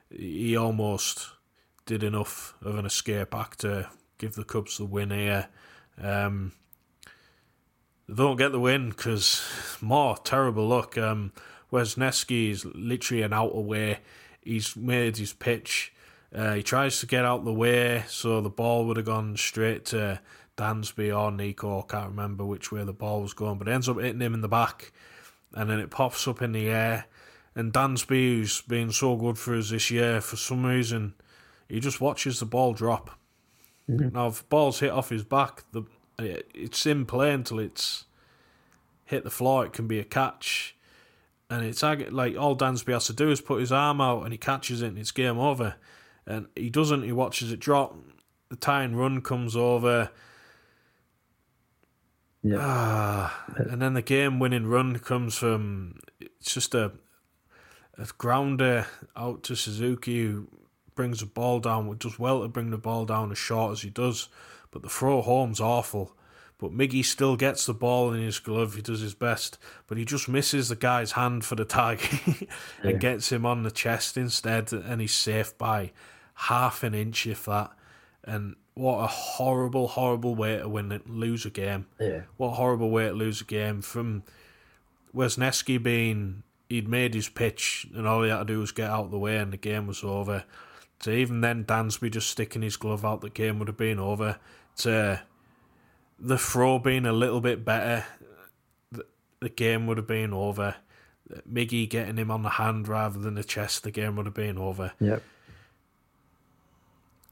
he 0.10 0.56
almost 0.56 1.30
did 1.86 2.04
enough 2.04 2.54
of 2.62 2.78
an 2.78 2.86
escape 2.86 3.34
act 3.34 3.60
to 3.60 3.90
give 4.18 4.36
the 4.36 4.44
Cubs 4.44 4.78
the 4.78 4.86
win 4.86 5.12
here. 5.12 5.48
Um, 6.02 6.54
they 8.08 8.16
don't 8.16 8.38
get 8.38 8.52
the 8.52 8.60
win 8.60 8.90
because 8.90 9.44
more 9.82 10.18
terrible 10.18 10.68
luck. 10.68 10.98
Um, 10.98 11.34
Wesneski 11.72 12.52
is 12.52 12.66
literally 12.66 13.24
an 13.24 13.34
out 13.34 13.54
away. 13.54 14.00
He's 14.42 14.76
made 14.76 15.18
his 15.18 15.34
pitch. 15.34 15.94
Uh, 16.34 16.54
he 16.54 16.64
tries 16.64 17.00
to 17.00 17.06
get 17.06 17.26
out 17.26 17.46
the 17.46 17.54
way, 17.54 18.06
so 18.08 18.42
the 18.42 18.50
ball 18.50 18.86
would 18.86 18.98
have 18.98 19.06
gone 19.06 19.36
straight 19.38 19.86
to 19.86 20.20
Dansby 20.58 21.18
or 21.18 21.32
Nico. 21.32 21.84
Can't 21.84 22.10
remember 22.10 22.46
which 22.46 22.72
way 22.72 22.84
the 22.84 22.94
ball 22.94 23.22
was 23.22 23.34
going, 23.34 23.58
but 23.58 23.68
it 23.68 23.72
ends 23.72 23.88
up 23.88 24.00
hitting 24.00 24.22
him 24.22 24.34
in 24.34 24.42
the 24.42 24.48
back, 24.48 24.92
and 25.54 25.70
then 25.70 25.80
it 25.80 25.92
pops 25.92 26.28
up 26.28 26.42
in 26.42 26.52
the 26.52 26.68
air. 26.68 27.06
And 27.56 27.72
Dansby, 27.72 28.38
who's 28.38 28.62
been 28.62 28.92
so 28.92 29.16
good 29.16 29.38
for 29.38 29.56
us 29.56 29.70
this 29.70 29.90
year, 29.90 30.22
for 30.22 30.36
some 30.36 30.66
reason, 30.66 31.14
he 31.70 31.80
just 31.80 32.02
watches 32.02 32.40
the 32.40 32.46
ball 32.46 32.74
drop. 32.74 33.12
Mm-hmm. 33.90 34.16
Now, 34.16 34.28
if 34.28 34.40
the 34.40 34.46
ball's 34.50 34.80
hit 34.80 34.92
off 34.92 35.10
his 35.10 35.24
back, 35.24 35.64
the 35.72 35.84
it's 36.20 36.86
in 36.86 37.06
play 37.06 37.32
until 37.32 37.60
it's 37.60 38.06
hit 39.06 39.24
the 39.24 39.30
floor. 39.30 39.66
It 39.66 39.74
can 39.74 39.88
be 39.88 40.00
a 40.00 40.04
catch, 40.04 40.76
and 41.50 41.64
it's 41.64 41.84
like 41.84 42.36
all 42.38 42.58
Dansby 42.58 42.94
has 42.94 43.06
to 43.06 43.14
do 43.14 43.30
is 43.30 43.42
put 43.42 43.60
his 43.60 43.72
arm 43.72 44.02
out 44.02 44.24
and 44.24 44.32
he 44.32 44.38
catches 44.38 44.82
it, 44.82 44.88
and 44.88 44.98
it's 44.98 45.12
game 45.12 45.38
over. 45.38 45.76
And 46.26 46.48
he 46.56 46.70
doesn't. 46.70 47.04
He 47.04 47.12
watches 47.12 47.52
it 47.52 47.60
drop. 47.60 47.96
The 48.50 48.56
tie 48.56 48.84
and 48.84 48.98
run 48.98 49.22
comes 49.22 49.56
over. 49.56 50.10
Yeah. 52.44 52.58
Ah, 52.60 53.46
and 53.56 53.82
then 53.82 53.94
the 53.94 54.02
game 54.02 54.40
winning 54.40 54.68
run 54.68 55.00
comes 55.00 55.36
from 55.36 56.00
it's 56.20 56.54
just 56.54 56.76
a 56.76 56.94
a 57.98 58.06
grounder 58.18 58.86
out 59.16 59.44
to 59.44 59.56
Suzuki 59.56 60.24
who 60.24 60.48
brings 60.96 61.20
the 61.20 61.26
ball 61.26 61.60
down, 61.60 61.96
does 61.98 62.20
well 62.20 62.42
to 62.42 62.48
bring 62.48 62.70
the 62.70 62.78
ball 62.78 63.06
down 63.06 63.32
as 63.32 63.38
short 63.38 63.72
as 63.72 63.82
he 63.82 63.90
does, 63.90 64.30
but 64.72 64.82
the 64.82 64.90
throw 64.90 65.22
home's 65.22 65.60
awful. 65.60 66.14
But 66.60 66.72
Miggy 66.72 67.06
still 67.06 67.36
gets 67.36 67.68
the 67.68 67.74
ball 67.74 68.12
in 68.14 68.22
his 68.22 68.40
glove. 68.40 68.74
He 68.74 68.82
does 68.82 69.02
his 69.02 69.14
best, 69.14 69.60
but 69.86 69.98
he 69.98 70.06
just 70.06 70.28
misses 70.28 70.70
the 70.70 70.76
guy's 70.76 71.12
hand 71.12 71.46
for 71.46 71.54
the 71.54 71.66
tag 71.66 72.02
and 72.84 73.00
gets 73.00 73.32
him 73.32 73.46
on 73.46 73.62
the 73.62 73.70
chest 73.70 74.18
instead, 74.18 74.74
and 74.74 75.00
he's 75.00 75.14
safe 75.14 75.56
by 75.58 75.92
half 76.34 76.84
an 76.84 76.96
inch, 76.96 77.28
if 77.28 77.46
that. 77.46 77.72
And 78.24 78.56
what 78.78 79.04
a 79.04 79.08
horrible, 79.08 79.88
horrible 79.88 80.36
way 80.36 80.58
to 80.58 80.70
win 80.70 80.92
it, 80.92 81.10
lose 81.10 81.46
a 81.46 81.50
game. 81.50 81.88
Yeah. 82.00 82.22
What 82.38 82.50
a 82.50 82.56
horrible 82.56 82.92
way 82.92 83.08
to 83.08 83.14
lose 83.14 83.42
a 83.42 83.46
game 83.46 83.82
from 83.82 84.24
Wesneski 85.16 85.82
being 85.82 86.44
he'd 86.70 86.88
made 86.88 87.14
his 87.14 87.30
pitch 87.30 87.88
and 87.96 88.08
all 88.08 88.24
he 88.24 88.30
had 88.30 88.40
to 88.40 88.46
do 88.46 88.60
was 88.60 88.72
get 88.72 88.90
out 88.90 89.06
of 89.06 89.12
the 89.12 89.18
way 89.18 89.38
and 89.38 89.52
the 89.52 89.58
game 89.58 89.88
was 89.88 90.04
over. 90.04 90.44
To 91.00 91.12
even 91.12 91.42
then 91.42 91.64
Dansby 91.64 92.12
just 92.12 92.30
sticking 92.30 92.62
his 92.62 92.78
glove 92.78 93.06
out, 93.06 93.22
the 93.22 93.30
game 93.30 93.60
would 93.60 93.68
have 93.68 93.78
been 93.78 94.00
over. 94.00 94.38
To 94.78 95.22
the 96.20 96.38
throw 96.38 96.78
being 96.78 97.06
a 97.06 97.14
little 97.14 97.42
bit 97.42 97.66
better, 97.66 98.06
the, 98.92 99.06
the 99.40 99.50
game 99.50 99.88
would 99.88 99.98
have 99.98 100.08
been 100.08 100.34
over. 100.34 100.76
Miggy 101.52 101.90
getting 101.90 102.18
him 102.18 102.32
on 102.32 102.44
the 102.44 102.50
hand 102.50 102.88
rather 102.88 103.20
than 103.20 103.36
the 103.36 103.44
chest, 103.44 103.84
the 103.84 103.92
game 103.92 104.16
would 104.16 104.26
have 104.26 104.36
been 104.36 104.58
over. 104.58 104.94
Yep. 105.00 105.24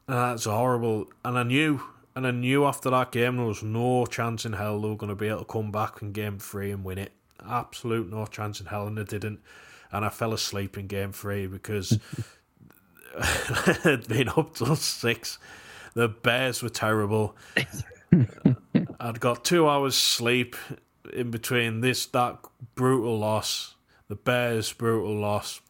That's 0.07 0.45
horrible. 0.45 1.07
And 1.23 1.37
I 1.37 1.43
knew, 1.43 1.81
and 2.15 2.27
I 2.27 2.31
knew 2.31 2.65
after 2.65 2.89
that 2.91 3.11
game 3.11 3.37
there 3.37 3.45
was 3.45 3.63
no 3.63 4.05
chance 4.05 4.45
in 4.45 4.53
hell 4.53 4.79
they 4.79 4.89
were 4.89 4.95
going 4.95 5.09
to 5.09 5.15
be 5.15 5.27
able 5.27 5.39
to 5.39 5.45
come 5.45 5.71
back 5.71 6.01
in 6.01 6.11
game 6.11 6.39
three 6.39 6.71
and 6.71 6.83
win 6.83 6.97
it. 6.97 7.11
Absolute 7.47 8.09
no 8.09 8.25
chance 8.25 8.59
in 8.59 8.67
hell, 8.67 8.87
and 8.87 8.97
they 8.97 9.03
didn't. 9.03 9.39
And 9.91 10.05
I 10.05 10.09
fell 10.09 10.33
asleep 10.33 10.77
in 10.77 10.87
game 10.87 11.11
three 11.11 11.47
because 11.47 11.99
had 13.83 14.07
been 14.07 14.29
up 14.29 14.55
till 14.55 14.75
six. 14.75 15.39
The 15.93 16.09
Bears 16.09 16.61
were 16.61 16.69
terrible. 16.69 17.35
I'd 18.99 19.19
got 19.19 19.45
two 19.45 19.67
hours 19.67 19.95
sleep 19.95 20.55
in 21.13 21.31
between 21.31 21.81
this 21.81 22.05
that 22.07 22.39
brutal 22.75 23.17
loss, 23.19 23.75
the 24.07 24.15
Bears' 24.15 24.73
brutal 24.73 25.15
loss. 25.15 25.61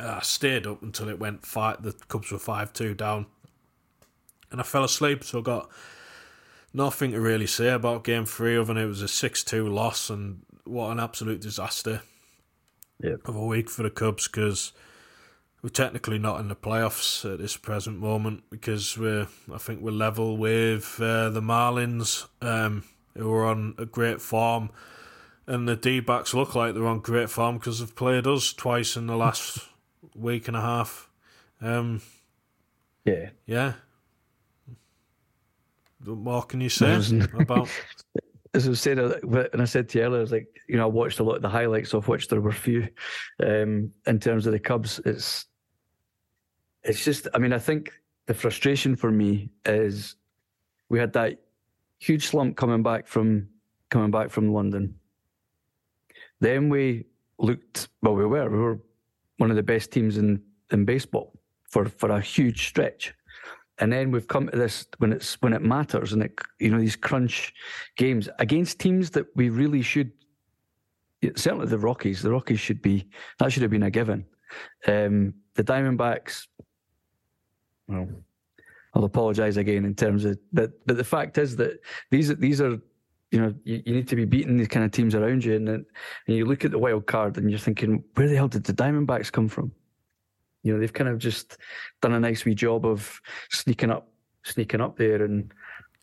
I 0.00 0.20
stayed 0.22 0.66
up 0.66 0.82
until 0.82 1.08
it 1.08 1.18
went 1.18 1.46
five. 1.46 1.82
The 1.82 1.92
Cubs 2.08 2.30
were 2.32 2.38
five 2.38 2.72
two 2.72 2.94
down, 2.94 3.26
and 4.50 4.60
I 4.60 4.64
fell 4.64 4.84
asleep. 4.84 5.24
So 5.24 5.40
I 5.40 5.42
got 5.42 5.70
nothing 6.72 7.12
to 7.12 7.20
really 7.20 7.46
say 7.46 7.68
about 7.70 8.04
Game 8.04 8.26
Three, 8.26 8.56
other 8.56 8.72
than 8.74 8.78
it 8.82 8.86
was 8.86 9.02
a 9.02 9.08
six 9.08 9.44
two 9.44 9.68
loss, 9.68 10.10
and 10.10 10.42
what 10.64 10.90
an 10.90 11.00
absolute 11.00 11.40
disaster 11.40 12.02
Yep. 13.02 13.28
of 13.28 13.34
a 13.36 13.46
week 13.46 13.70
for 13.70 13.82
the 13.82 13.90
Cubs 13.90 14.28
because 14.28 14.72
we're 15.62 15.70
technically 15.70 16.18
not 16.18 16.38
in 16.40 16.48
the 16.48 16.54
playoffs 16.56 17.30
at 17.30 17.38
this 17.38 17.56
present 17.56 17.98
moment 17.98 18.42
because 18.50 18.96
we're 18.98 19.26
I 19.52 19.56
think 19.58 19.80
we're 19.80 19.90
level 19.90 20.36
with 20.36 21.00
uh, 21.00 21.30
the 21.30 21.40
Marlins 21.40 22.26
um, 22.42 22.84
who 23.16 23.32
are 23.32 23.46
on 23.46 23.74
a 23.78 23.86
great 23.86 24.20
form 24.20 24.68
and 25.46 25.66
the 25.66 25.76
D-backs 25.76 26.34
look 26.34 26.54
like 26.54 26.74
they're 26.74 26.86
on 26.86 27.00
great 27.00 27.30
form 27.30 27.56
because 27.56 27.80
they've 27.80 27.96
played 27.96 28.26
us 28.26 28.52
twice 28.52 28.96
in 28.96 29.06
the 29.06 29.16
last 29.16 29.66
week 30.14 30.48
and 30.48 30.56
a 30.56 30.60
half. 30.60 31.08
Um, 31.60 32.00
Yeah. 33.04 33.30
yeah. 33.46 33.72
What 36.04 36.18
more 36.18 36.42
can 36.42 36.60
you 36.60 36.68
say 36.70 36.98
about? 37.38 37.68
As 38.54 38.68
I 38.68 38.72
said, 38.72 38.98
and 38.98 39.62
I 39.62 39.64
said 39.64 39.88
to 39.90 39.98
you 39.98 40.04
earlier, 40.04 40.18
I 40.18 40.22
was 40.22 40.32
like, 40.32 40.48
you 40.66 40.76
know, 40.76 40.82
I 40.82 40.86
watched 40.86 41.20
a 41.20 41.22
lot 41.22 41.36
of 41.36 41.42
the 41.42 41.48
highlights 41.48 41.94
of 41.94 42.08
which 42.08 42.26
there 42.26 42.40
were 42.40 42.50
few. 42.50 42.88
Um, 43.40 43.92
in 44.08 44.18
terms 44.18 44.44
of 44.44 44.52
the 44.52 44.58
Cubs, 44.58 44.98
it's 45.04 45.46
it's 46.82 47.04
just, 47.04 47.28
I 47.32 47.38
mean, 47.38 47.52
I 47.52 47.58
think 47.58 47.92
the 48.26 48.34
frustration 48.34 48.96
for 48.96 49.12
me 49.12 49.50
is 49.66 50.16
we 50.88 50.98
had 50.98 51.12
that 51.12 51.38
huge 52.00 52.26
slump 52.26 52.56
coming 52.56 52.82
back 52.82 53.06
from 53.06 53.48
coming 53.90 54.10
back 54.10 54.30
from 54.30 54.52
London. 54.52 54.98
Then 56.40 56.70
we 56.70 57.04
looked 57.38 57.88
well, 58.02 58.14
we 58.16 58.26
were 58.26 58.50
we 58.50 58.58
were 58.58 58.80
one 59.40 59.50
of 59.50 59.56
the 59.56 59.62
best 59.62 59.90
teams 59.90 60.18
in 60.18 60.42
in 60.70 60.84
baseball 60.84 61.32
for 61.64 61.86
for 61.86 62.10
a 62.10 62.20
huge 62.20 62.68
stretch. 62.68 63.14
And 63.78 63.90
then 63.90 64.10
we've 64.10 64.28
come 64.28 64.48
to 64.48 64.56
this 64.56 64.86
when 64.98 65.12
it's 65.12 65.40
when 65.40 65.54
it 65.54 65.62
matters, 65.62 66.12
and 66.12 66.22
it 66.22 66.38
you 66.58 66.70
know 66.70 66.78
these 66.78 66.96
crunch 66.96 67.54
games 67.96 68.28
against 68.38 68.78
teams 68.78 69.10
that 69.10 69.26
we 69.34 69.48
really 69.48 69.82
should. 69.82 70.12
Certainly 71.36 71.66
the 71.66 71.78
Rockies, 71.78 72.22
the 72.22 72.30
Rockies 72.30 72.60
should 72.60 72.82
be 72.82 73.06
that 73.38 73.50
should 73.50 73.62
have 73.62 73.70
been 73.70 73.82
a 73.82 73.90
given. 73.90 74.26
Um, 74.86 75.34
the 75.54 75.64
Diamondbacks, 75.64 76.46
well, 77.88 78.08
I'll 78.94 79.04
apologise 79.04 79.56
again 79.56 79.84
in 79.84 79.94
terms 79.94 80.24
of 80.26 80.38
but 80.52 80.72
but 80.86 80.98
the 80.98 81.04
fact 81.04 81.38
is 81.38 81.56
that 81.56 81.80
these 82.10 82.34
these 82.36 82.60
are 82.60 82.78
you 83.30 83.40
know, 83.40 83.54
you, 83.64 83.82
you 83.84 83.94
need 83.94 84.08
to 84.08 84.16
be 84.16 84.24
beating 84.24 84.56
these 84.56 84.68
kind 84.68 84.84
of 84.84 84.90
teams 84.92 85.14
around 85.14 85.44
you. 85.44 85.54
And 85.54 85.66
then 85.66 85.86
and 86.26 86.36
you 86.36 86.44
look 86.44 86.64
at 86.64 86.70
the 86.70 86.78
wild 86.78 87.06
card 87.06 87.36
and 87.38 87.48
you're 87.50 87.58
thinking, 87.58 88.02
where 88.14 88.28
the 88.28 88.36
hell 88.36 88.48
did 88.48 88.64
the 88.64 88.72
Diamondbacks 88.72 89.30
come 89.30 89.48
from? 89.48 89.72
You 90.62 90.74
know, 90.74 90.80
they've 90.80 90.92
kind 90.92 91.08
of 91.08 91.18
just 91.18 91.56
done 92.02 92.12
a 92.12 92.20
nice 92.20 92.44
wee 92.44 92.54
job 92.54 92.84
of 92.84 93.20
sneaking 93.50 93.90
up, 93.90 94.08
sneaking 94.42 94.80
up 94.80 94.96
there. 94.98 95.22
And 95.24 95.52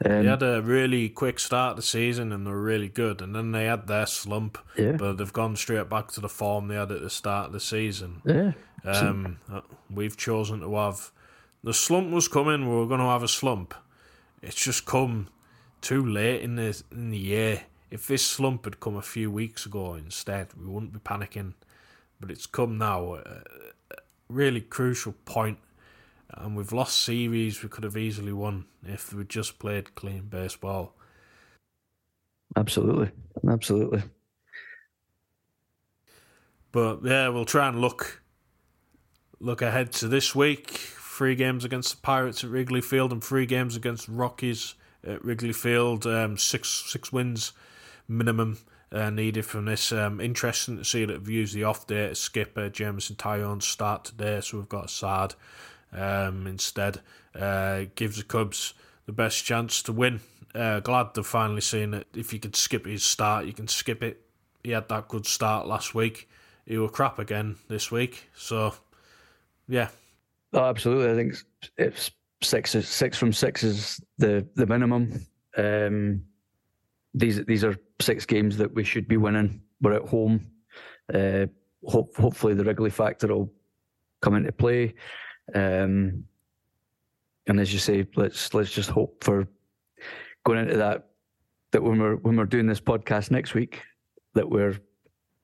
um, 0.05 0.23
They 0.23 0.29
had 0.29 0.41
a 0.41 0.61
really 0.61 1.09
quick 1.09 1.37
start 1.39 1.75
to 1.75 1.81
the 1.81 1.87
season 1.87 2.31
and 2.31 2.47
they 2.47 2.51
were 2.51 2.61
really 2.61 2.89
good, 2.89 3.21
and 3.21 3.35
then 3.35 3.51
they 3.51 3.65
had 3.65 3.87
their 3.87 4.05
slump. 4.05 4.57
Yeah. 4.77 4.93
But 4.93 5.17
they've 5.17 5.33
gone 5.33 5.55
straight 5.57 5.89
back 5.89 6.11
to 6.13 6.21
the 6.21 6.29
form 6.29 6.69
they 6.69 6.75
had 6.75 6.91
at 6.91 7.01
the 7.01 7.09
start 7.09 7.47
of 7.47 7.53
the 7.53 7.59
season. 7.59 8.21
yeah, 8.25 8.53
Um, 8.85 9.39
uh, 9.51 9.61
we've 9.89 10.17
chosen 10.17 10.61
to 10.61 10.75
have 10.75 11.11
the 11.63 11.73
slump 11.73 12.11
was 12.11 12.27
coming. 12.27 12.69
We 12.69 12.75
were 12.75 12.87
going 12.87 13.01
to 13.01 13.07
have 13.07 13.23
a 13.23 13.27
slump. 13.27 13.73
It's 14.41 14.55
just 14.55 14.85
come 14.85 15.27
too 15.81 16.05
late 16.05 16.41
in 16.41 16.55
the 16.55 16.81
in 16.91 17.09
the 17.11 17.17
year. 17.17 17.63
If 17.89 18.07
this 18.07 18.25
slump 18.25 18.65
had 18.65 18.79
come 18.79 18.97
a 18.97 19.01
few 19.01 19.31
weeks 19.31 19.65
ago 19.65 19.93
instead, 19.93 20.49
we 20.59 20.65
wouldn't 20.65 20.93
be 20.93 20.99
panicking. 20.99 21.53
But 22.19 22.31
it's 22.31 22.45
come 22.45 22.77
now, 22.77 23.15
a 23.15 23.43
really 24.27 24.61
crucial 24.61 25.13
point, 25.25 25.59
and 26.31 26.55
we've 26.55 26.73
lost 26.73 26.99
series 26.99 27.63
we 27.63 27.69
could 27.69 27.83
have 27.83 27.95
easily 27.95 28.33
won 28.33 28.65
if 28.83 29.13
we 29.13 29.23
just 29.23 29.59
played 29.59 29.95
clean 29.95 30.23
baseball. 30.23 30.93
absolutely, 32.55 33.11
absolutely. 33.49 34.03
But 36.71 36.99
yeah, 37.03 37.29
we'll 37.29 37.45
try 37.45 37.69
and 37.69 37.79
look 37.79 38.21
look 39.39 39.61
ahead 39.61 39.93
to 39.93 40.07
this 40.07 40.35
week. 40.35 40.69
Three 40.69 41.35
games 41.35 41.65
against 41.65 41.95
the 41.95 42.01
Pirates 42.01 42.43
at 42.43 42.49
Wrigley 42.49 42.81
Field 42.81 43.11
and 43.11 43.23
three 43.23 43.45
games 43.45 43.75
against 43.75 44.07
Rockies 44.07 44.75
at 45.07 45.23
Wrigley 45.23 45.53
Field. 45.53 46.05
Um, 46.05 46.37
six 46.37 46.69
six 46.87 47.11
wins 47.11 47.53
minimum 48.07 48.59
uh, 48.91 49.09
needed 49.09 49.45
from 49.45 49.65
this. 49.65 49.91
Um, 49.91 50.19
interesting 50.21 50.77
to 50.77 50.85
see 50.85 51.05
that 51.05 51.19
we've 51.19 51.29
used 51.29 51.55
the 51.55 51.63
off 51.63 51.87
day 51.87 52.09
to 52.09 52.15
skip 52.15 52.57
uh, 52.57 52.69
Jameson 52.69 53.15
Taillon 53.15 53.61
start 53.61 54.05
today, 54.05 54.41
so 54.41 54.57
we've 54.57 54.69
got 54.69 54.85
Assad 54.85 55.35
um, 55.93 56.47
instead. 56.47 57.01
Uh, 57.35 57.85
gives 57.95 58.17
the 58.17 58.23
Cubs 58.23 58.73
the 59.05 59.11
best 59.11 59.45
chance 59.45 59.81
to 59.83 59.93
win. 59.93 60.21
Uh, 60.55 60.79
glad 60.79 61.13
they've 61.13 61.25
finally 61.25 61.61
seen 61.61 61.91
that 61.91 62.07
if 62.15 62.33
you 62.33 62.39
can 62.39 62.53
skip 62.53 62.85
his 62.85 63.03
start, 63.03 63.45
you 63.45 63.53
can 63.53 63.67
skip 63.67 64.01
it. 64.01 64.21
He 64.63 64.71
had 64.71 64.89
that 64.89 65.07
good 65.07 65.25
start 65.25 65.67
last 65.67 65.93
week. 65.93 66.27
He 66.65 66.77
were 66.77 66.89
crap 66.89 67.19
again 67.19 67.57
this 67.69 67.91
week. 67.91 68.29
So, 68.35 68.73
yeah, 69.67 69.89
Oh, 70.53 70.65
absolutely. 70.65 71.11
I 71.11 71.15
think 71.15 71.35
it's 71.77 72.11
six. 72.41 72.75
is- 72.75 72.87
Six 72.87 73.17
from 73.17 73.33
six 73.33 73.63
is 73.63 74.01
the 74.17 74.47
the 74.55 74.65
minimum. 74.65 75.25
Um, 75.57 76.23
these 77.13 77.43
these 77.45 77.63
are 77.63 77.75
six 77.99 78.25
games 78.25 78.57
that 78.57 78.73
we 78.73 78.83
should 78.83 79.07
be 79.07 79.17
winning. 79.17 79.61
We're 79.81 79.93
at 79.93 80.07
home. 80.09 80.47
Uh, 81.13 81.47
hope, 81.85 82.15
hopefully, 82.15 82.53
the 82.53 82.63
Wrigley 82.63 82.89
factor 82.89 83.27
will 83.27 83.51
come 84.21 84.35
into 84.35 84.51
play. 84.51 84.93
Um, 85.55 86.25
and 87.47 87.59
as 87.59 87.71
you 87.71 87.79
say, 87.79 88.05
let's 88.15 88.53
let's 88.53 88.71
just 88.71 88.89
hope 88.89 89.23
for 89.23 89.47
going 90.43 90.59
into 90.59 90.77
that 90.77 91.07
that 91.71 91.81
when 91.81 91.99
we're 91.99 92.15
when 92.17 92.35
we're 92.35 92.45
doing 92.45 92.67
this 92.67 92.81
podcast 92.81 93.31
next 93.31 93.53
week, 93.53 93.81
that 94.33 94.49
we're 94.49 94.77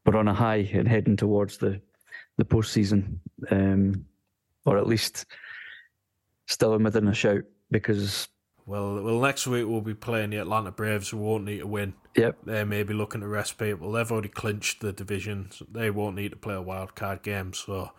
we're 0.05 0.17
on 0.17 0.27
a 0.27 0.33
high 0.33 0.69
and 0.73 0.87
heading 0.87 1.15
towards 1.15 1.57
the 1.57 1.81
the 2.37 2.45
postseason. 2.45 3.17
Um, 3.49 4.05
or 4.65 4.77
at 4.77 4.87
least 4.87 5.25
still 6.47 6.73
in 6.75 6.83
within 6.83 7.07
a 7.07 7.13
shout 7.13 7.43
because 7.71 8.27
well, 8.65 9.01
well, 9.03 9.19
next 9.19 9.45
week 9.45 9.67
we'll 9.67 9.81
be 9.81 9.93
playing 9.93 10.29
the 10.29 10.37
Atlanta 10.37 10.71
Braves, 10.71 11.09
who 11.09 11.17
won't 11.17 11.43
need 11.43 11.59
to 11.59 11.67
win. 11.67 11.95
yep 12.15 12.37
They 12.45 12.63
may 12.63 12.83
be 12.83 12.93
looking 12.93 13.21
to 13.21 13.27
rest 13.27 13.57
people. 13.57 13.91
They've 13.91 14.11
already 14.11 14.29
clinched 14.29 14.79
the 14.79 14.93
division. 14.93 15.49
So 15.51 15.65
they 15.69 15.89
won't 15.89 16.15
need 16.15 16.31
to 16.31 16.37
play 16.37 16.55
a 16.55 16.61
wild 16.61 16.95
card 16.95 17.23
game, 17.23 17.53
so 17.53 17.91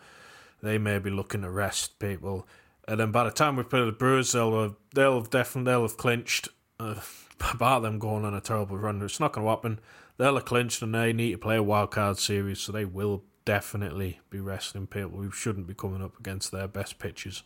they 0.63 0.77
may 0.77 0.97
be 0.97 1.11
looking 1.11 1.43
to 1.43 1.51
rest 1.51 1.99
people. 1.99 2.47
And 2.87 2.99
then 2.99 3.11
by 3.11 3.25
the 3.25 3.31
time 3.31 3.55
we 3.55 3.63
play 3.63 3.85
the 3.85 3.91
Brewers, 3.91 4.31
they'll 4.31 4.61
have, 4.61 4.75
they'll 4.93 5.19
have 5.19 5.29
definitely 5.29 5.71
they'll 5.71 5.81
have 5.83 5.97
clinched. 5.97 6.49
Uh, 6.79 6.95
about 7.53 7.81
them 7.81 7.99
going 7.99 8.23
on 8.23 8.33
a 8.33 8.41
terrible 8.41 8.77
run, 8.77 9.01
it's 9.01 9.19
not 9.19 9.33
going 9.33 9.45
to 9.45 9.49
happen. 9.49 9.79
They'll 10.17 10.35
have 10.35 10.45
clinched 10.45 10.81
and 10.81 10.95
they 10.95 11.11
need 11.11 11.31
to 11.31 11.37
play 11.37 11.57
a 11.57 11.63
wild 11.63 11.91
card 11.91 12.17
series, 12.17 12.59
so 12.59 12.71
they 12.71 12.85
will 12.85 13.23
definitely 13.45 14.19
be 14.29 14.39
resting 14.39 14.87
people 14.87 15.19
who 15.19 15.31
shouldn't 15.31 15.67
be 15.67 15.73
coming 15.73 16.03
up 16.03 16.19
against 16.19 16.51
their 16.51 16.67
best 16.67 16.99
pitchers. 16.99 17.43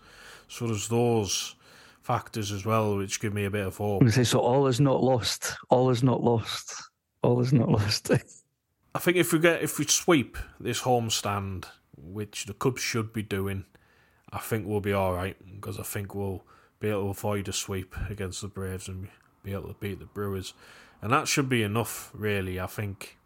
So 0.48 0.68
there's 0.68 0.88
those 0.88 1.56
factors 2.02 2.52
as 2.52 2.66
well, 2.66 2.98
which 2.98 3.20
give 3.20 3.34
me 3.34 3.46
a 3.46 3.52
bit 3.52 3.68
of 3.68 3.78
hope. 3.78 4.10
Say 4.10 4.24
so 4.24 4.40
all 4.40 4.68
is 4.68 4.80
not 4.80 5.04
lost 5.04 5.56
all 5.70 5.90
is 5.90 6.02
not 6.02 6.24
lost 6.24 6.74
all 7.22 7.42
is 7.42 7.54
not 7.54 7.70
lost 7.70 8.12
I 8.96 9.00
think 9.00 9.18
if 9.18 9.32
we 9.32 9.40
get 9.40 9.62
if 9.62 9.78
we 9.78 9.86
sweep 9.86 10.38
this 10.60 10.82
homestand, 10.82 11.66
which 11.96 12.46
the 12.46 12.54
Cubs 12.54 12.82
should 12.82 13.14
be 13.14 13.22
doing, 13.22 13.66
I 14.32 14.40
think 14.40 14.66
we'll 14.66 14.82
be 14.82 14.94
all 14.94 15.14
right 15.14 15.38
because 15.56 15.80
I 15.80 15.84
think 15.84 16.16
we'll 16.16 16.44
be 16.80 16.90
able 16.90 17.04
to 17.04 17.10
avoid 17.10 17.48
a 17.48 17.54
sweep 17.54 17.96
against 18.10 18.42
the 18.42 18.48
Braves 18.48 18.88
and 18.88 19.10
be 19.44 19.54
able 19.54 19.68
to 19.68 19.76
beat 19.80 20.00
the 20.00 20.06
Brewers, 20.06 20.54
and 21.02 21.14
that 21.14 21.28
should 21.28 21.50
be 21.50 21.62
enough, 21.62 22.10
really. 22.14 22.60
I 22.60 22.66
think 22.66 23.19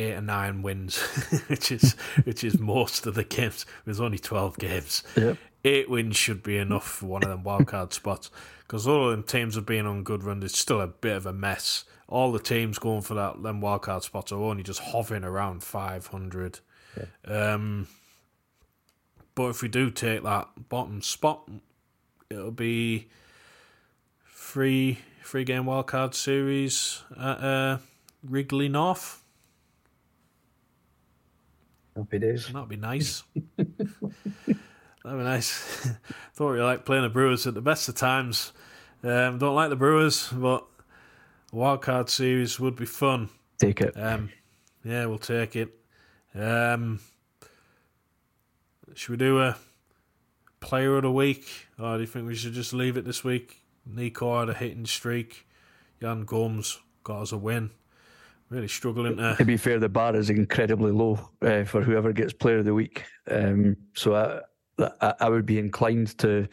eight 0.00 0.14
or 0.14 0.22
nine 0.22 0.62
wins, 0.62 0.98
which 1.48 1.70
is 1.70 1.92
which 2.24 2.44
is 2.44 2.58
most 2.58 3.06
of 3.06 3.14
the 3.14 3.24
games. 3.24 3.66
There's 3.84 4.00
only 4.00 4.18
twelve 4.18 4.58
games. 4.58 5.02
Yep. 5.16 5.36
Eight 5.64 5.90
wins 5.90 6.16
should 6.16 6.42
be 6.42 6.56
enough 6.56 6.86
for 6.88 7.06
one 7.06 7.22
of 7.22 7.28
them 7.28 7.44
wildcard 7.44 7.92
spots 7.92 8.30
because 8.60 8.86
all 8.86 9.06
of 9.06 9.10
them 9.10 9.22
teams 9.22 9.56
have 9.56 9.66
been 9.66 9.86
on 9.86 10.02
good 10.04 10.24
runs. 10.24 10.44
It's 10.44 10.58
still 10.58 10.80
a 10.80 10.86
bit 10.86 11.16
of 11.16 11.26
a 11.26 11.32
mess. 11.32 11.84
All 12.08 12.32
the 12.32 12.38
teams 12.38 12.78
going 12.78 13.02
for 13.02 13.14
that 13.14 13.42
them 13.42 13.60
wildcard 13.60 14.02
spots 14.02 14.32
are 14.32 14.40
only 14.40 14.62
just 14.62 14.80
hovering 14.80 15.24
around 15.24 15.62
500. 15.62 16.60
Um, 17.24 17.86
but 19.34 19.48
if 19.48 19.62
we 19.62 19.68
do 19.68 19.90
take 19.90 20.22
that 20.22 20.48
bottom 20.68 21.02
spot, 21.02 21.48
it'll 22.28 22.50
be 22.50 23.08
three 24.28 24.98
three 25.22 25.44
game 25.44 25.64
wildcard 25.64 26.14
series 26.14 27.02
at 27.16 27.40
uh, 27.40 27.78
Wrigley 28.22 28.68
North. 28.68 29.19
Happy 32.00 32.18
days 32.18 32.48
That'd 32.48 32.68
be 32.68 32.76
nice. 32.76 33.22
That'd 33.56 33.74
be 34.46 35.24
nice. 35.24 35.88
Thought 36.34 36.54
you 36.54 36.64
liked 36.64 36.84
playing 36.84 37.02
the 37.02 37.08
Brewers 37.08 37.46
at 37.46 37.54
the 37.54 37.60
best 37.60 37.88
of 37.88 37.94
times. 37.94 38.52
Um, 39.02 39.38
don't 39.38 39.54
like 39.54 39.70
the 39.70 39.76
Brewers, 39.76 40.28
but 40.32 40.66
a 41.52 41.56
wildcard 41.56 42.08
series 42.08 42.60
would 42.60 42.76
be 42.76 42.86
fun. 42.86 43.30
take 43.58 43.80
it 43.80 43.96
Um, 43.96 44.30
yeah, 44.84 45.06
we'll 45.06 45.18
take 45.18 45.56
it. 45.56 45.74
Um, 46.34 47.00
should 48.94 49.10
we 49.10 49.16
do 49.16 49.40
a 49.40 49.56
player 50.60 50.96
of 50.96 51.02
the 51.02 51.12
week, 51.12 51.68
or 51.78 51.96
do 51.96 52.00
you 52.00 52.06
think 52.06 52.26
we 52.26 52.34
should 52.34 52.52
just 52.52 52.72
leave 52.72 52.96
it 52.96 53.04
this 53.04 53.24
week? 53.24 53.62
Nico 53.86 54.38
had 54.38 54.48
a 54.48 54.54
hitting 54.54 54.86
streak. 54.86 55.46
Yan 56.00 56.24
Gomes 56.24 56.78
got 57.04 57.22
us 57.22 57.32
a 57.32 57.38
win. 57.38 57.70
Really 58.50 58.68
struggling 58.68 59.16
to. 59.16 59.36
to 59.36 59.44
be 59.44 59.56
fair 59.56 59.78
the 59.78 59.88
bar 59.88 60.14
is 60.16 60.28
incredibly 60.28 60.90
low 60.90 61.18
uh, 61.42 61.64
for 61.64 61.82
whoever 61.82 62.12
gets 62.12 62.32
player 62.32 62.58
of 62.58 62.64
the 62.64 62.74
week 62.74 63.04
um, 63.30 63.76
so 63.94 64.14
I, 64.14 64.40
I, 65.00 65.14
I 65.20 65.28
would 65.28 65.46
be 65.46 65.58
inclined 65.58 66.18
to 66.18 66.48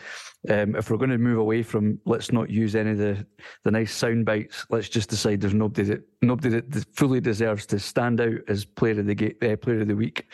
um, 0.49 0.75
if 0.75 0.89
we're 0.91 0.97
going 0.97 1.09
to 1.09 1.17
move 1.17 1.39
away 1.39 1.63
from 1.63 1.99
let's 2.05 2.31
not 2.31 2.49
use 2.51 2.75
any 2.75 2.91
of 2.91 2.97
the, 2.99 3.25
the 3.63 3.71
nice 3.71 3.91
sound 3.93 4.25
bites 4.25 4.65
let's 4.69 4.89
just 4.89 5.09
decide 5.09 5.41
there's 5.41 5.53
nobody 5.55 5.83
that 5.89 6.03
nobody 6.21 6.61
that 6.61 6.85
fully 6.95 7.19
deserves 7.19 7.65
to 7.65 7.79
stand 7.79 8.21
out 8.21 8.39
as 8.47 8.63
player 8.63 8.99
of 8.99 9.07
the 9.07 9.15
ga- 9.15 9.35
uh, 9.41 9.55
player 9.57 9.81
of 9.81 9.87
the 9.87 9.95
week 9.95 10.27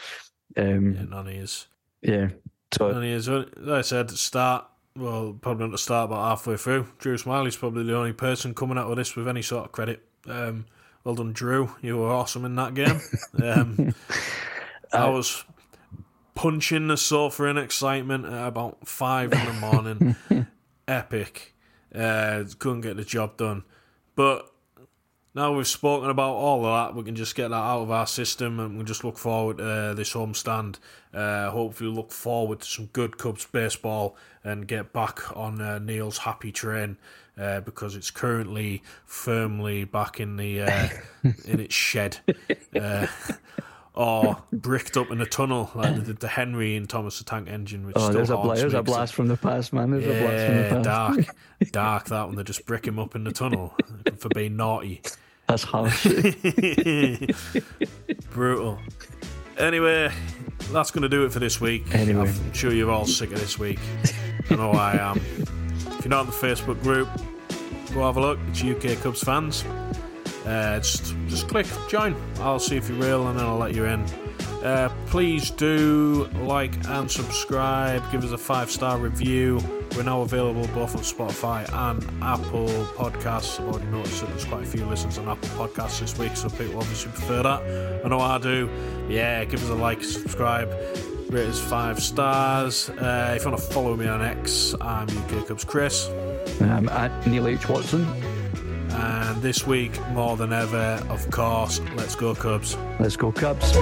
um, 0.57 0.93
Yeah, 0.95 1.03
none 1.03 1.27
his. 1.27 1.67
yeah 2.01 2.27
so 2.73 2.99
he 2.99 3.11
is, 3.11 3.29
like 3.29 3.47
I 3.67 3.81
said, 3.81 4.09
start, 4.09 4.65
well, 4.97 5.37
probably 5.39 5.65
not 5.65 5.73
the 5.73 5.77
start, 5.77 6.09
but 6.09 6.15
halfway 6.27 6.57
through. 6.57 6.87
Drew 6.97 7.15
Smyly's 7.19 7.55
probably 7.55 7.83
the 7.83 7.95
only 7.95 8.13
person 8.13 8.55
coming 8.55 8.79
out 8.79 8.89
of 8.89 8.97
this 8.97 9.15
with 9.15 9.27
any 9.27 9.43
sort 9.43 9.65
of 9.65 9.71
credit. 9.71 10.03
Um, 10.27 10.65
well 11.03 11.15
done, 11.15 11.33
Drew. 11.33 11.75
You 11.81 11.97
were 11.97 12.09
awesome 12.09 12.45
in 12.45 12.55
that 12.55 12.73
game. 12.73 13.01
Um, 13.41 13.95
I 14.93 15.09
was 15.09 15.43
punching 16.35 16.87
the 16.87 16.97
sofa 16.97 17.45
in 17.45 17.57
excitement 17.57 18.25
at 18.25 18.47
about 18.47 18.87
five 18.87 19.33
in 19.33 19.45
the 19.45 19.53
morning. 19.53 20.15
Epic. 20.87 21.55
Uh, 21.93 22.43
couldn't 22.59 22.81
get 22.81 22.95
the 22.95 23.03
job 23.03 23.37
done. 23.37 23.63
But 24.15 24.53
now 25.35 25.53
we've 25.53 25.67
spoken 25.67 26.11
about 26.11 26.33
all 26.33 26.63
of 26.65 26.93
that, 26.93 26.95
we 26.95 27.03
can 27.03 27.15
just 27.15 27.35
get 27.35 27.49
that 27.49 27.55
out 27.55 27.81
of 27.81 27.91
our 27.91 28.05
system 28.05 28.59
and 28.59 28.77
we 28.77 28.83
just 28.83 29.03
look 29.03 29.17
forward 29.17 29.57
to 29.57 29.67
uh, 29.67 29.93
this 29.95 30.13
homestand. 30.13 30.77
Uh, 31.11 31.49
hopefully, 31.49 31.89
look 31.89 32.11
forward 32.11 32.59
to 32.59 32.67
some 32.67 32.85
good 32.87 33.17
Cubs 33.17 33.45
baseball 33.45 34.15
and 34.43 34.67
get 34.67 34.93
back 34.93 35.35
on 35.35 35.59
uh, 35.59 35.79
Neil's 35.79 36.19
happy 36.19 36.51
train 36.51 36.97
uh, 37.37 37.61
because 37.61 37.95
it's 37.95 38.11
currently 38.11 38.81
firmly 39.05 39.83
back 39.85 40.19
in 40.19 40.37
the 40.37 40.61
uh, 40.61 40.89
in 41.45 41.59
its 41.59 41.73
shed. 41.75 42.17
Uh, 42.79 43.07
or 43.95 44.41
bricked 44.51 44.97
up 44.97 45.11
in 45.11 45.21
a 45.21 45.25
tunnel 45.25 45.69
like 45.75 45.95
they 45.95 46.01
did 46.01 46.19
the 46.19 46.27
Henry 46.27 46.75
and 46.75 46.89
Thomas 46.89 47.19
the 47.19 47.25
Tank 47.25 47.47
Engine. 47.47 47.85
Which 47.85 47.95
Oh, 47.95 47.99
still 48.05 48.13
there's 48.13 48.29
a, 48.31 48.37
bla- 48.37 48.55
there's 48.55 48.73
a 48.73 48.81
blast 48.81 49.13
from 49.13 49.27
the 49.27 49.37
past, 49.37 49.71
man. 49.71 49.91
There's 49.91 50.05
a 50.05 50.07
blast 50.19 50.45
from 50.47 50.55
Yeah, 50.55 50.63
the 50.63 50.69
past. 50.69 50.83
dark, 50.83 51.35
dark. 51.71 52.05
That 52.05 52.25
one 52.25 52.35
they 52.35 52.43
just 52.43 52.65
brick 52.65 52.87
him 52.87 52.97
up 52.97 53.13
in 53.15 53.23
the 53.23 53.31
tunnel 53.31 53.75
for 54.17 54.29
being 54.29 54.55
naughty. 54.55 55.01
That's 55.47 55.61
harsh. 55.61 56.07
Brutal. 58.31 58.79
Anyway, 59.57 60.11
that's 60.71 60.89
going 60.89 61.03
to 61.03 61.09
do 61.09 61.25
it 61.25 61.31
for 61.31 61.37
this 61.39 61.61
week. 61.61 61.83
Anyway. 61.93 62.27
I'm 62.27 62.53
sure 62.53 62.73
you're 62.73 62.89
all 62.89 63.05
sick 63.05 63.31
of 63.31 63.39
this 63.39 63.59
week. 63.59 63.77
I 64.49 64.55
know 64.55 64.71
I 64.71 64.93
am. 64.93 65.21
If 66.03 66.09
you're 66.09 66.17
not 66.17 66.25
in 66.25 66.31
the 66.31 66.47
Facebook 66.47 66.83
group, 66.83 67.07
go 67.93 68.05
have 68.05 68.17
a 68.17 68.19
look. 68.19 68.37
It's 68.49 68.61
UK 68.61 69.01
Cubs 69.01 69.23
fans. 69.23 69.63
Uh, 70.45 70.77
just, 70.79 71.15
just 71.29 71.47
click 71.47 71.65
join. 71.87 72.13
I'll 72.39 72.59
see 72.59 72.75
if 72.75 72.89
you're 72.89 72.97
real 72.97 73.29
and 73.29 73.39
then 73.39 73.45
I'll 73.45 73.57
let 73.57 73.73
you 73.73 73.85
in. 73.85 74.05
Uh, 74.63 74.89
please 75.07 75.51
do 75.51 76.25
like 76.41 76.73
and 76.87 77.11
subscribe. 77.11 78.01
Give 78.11 78.23
us 78.23 78.31
a 78.31 78.37
five 78.37 78.71
star 78.71 78.97
review. 78.97 79.59
We're 79.95 80.03
now 80.03 80.21
available 80.21 80.65
both 80.67 80.95
on 80.95 81.01
Spotify 81.01 81.69
and 81.71 82.01
Apple 82.23 82.67
Podcasts. 82.95 83.59
I've 83.59 83.67
already 83.67 83.91
noticed 83.91 84.21
that 84.21 84.29
there's 84.29 84.45
quite 84.45 84.63
a 84.63 84.65
few 84.65 84.85
listens 84.85 85.17
on 85.17 85.27
Apple 85.27 85.49
Podcasts 85.49 85.99
this 85.99 86.17
week, 86.17 86.35
so 86.37 86.49
people 86.49 86.77
obviously 86.77 87.11
prefer 87.11 87.43
that. 87.43 88.01
I 88.05 88.07
know 88.07 88.19
I 88.19 88.37
do. 88.39 88.69
Yeah, 89.09 89.43
give 89.45 89.61
us 89.63 89.69
a 89.69 89.75
like, 89.75 90.03
subscribe, 90.03 90.69
rate 91.29 91.47
us 91.47 91.59
five 91.59 92.01
stars. 92.01 92.89
Uh, 92.89 93.33
if 93.35 93.43
you 93.43 93.51
want 93.51 93.61
to 93.61 93.69
follow 93.69 93.95
me 93.95 94.07
on 94.07 94.21
X, 94.23 94.73
I'm 94.81 95.09
UK 95.09 95.47
Cubs 95.47 95.65
Chris. 95.65 96.07
um, 96.61 96.89
at 96.89 97.27
Neil 97.27 97.47
H. 97.47 97.67
Watson. 97.69 98.07
And 98.93 99.41
this 99.41 99.65
week, 99.65 99.99
more 100.09 100.37
than 100.37 100.53
ever, 100.53 101.03
of 101.09 101.29
course, 101.31 101.79
let's 101.95 102.15
go 102.15 102.35
Cubs. 102.35 102.77
Let's 102.99 103.15
go, 103.15 103.31
Cubs. 103.31 103.73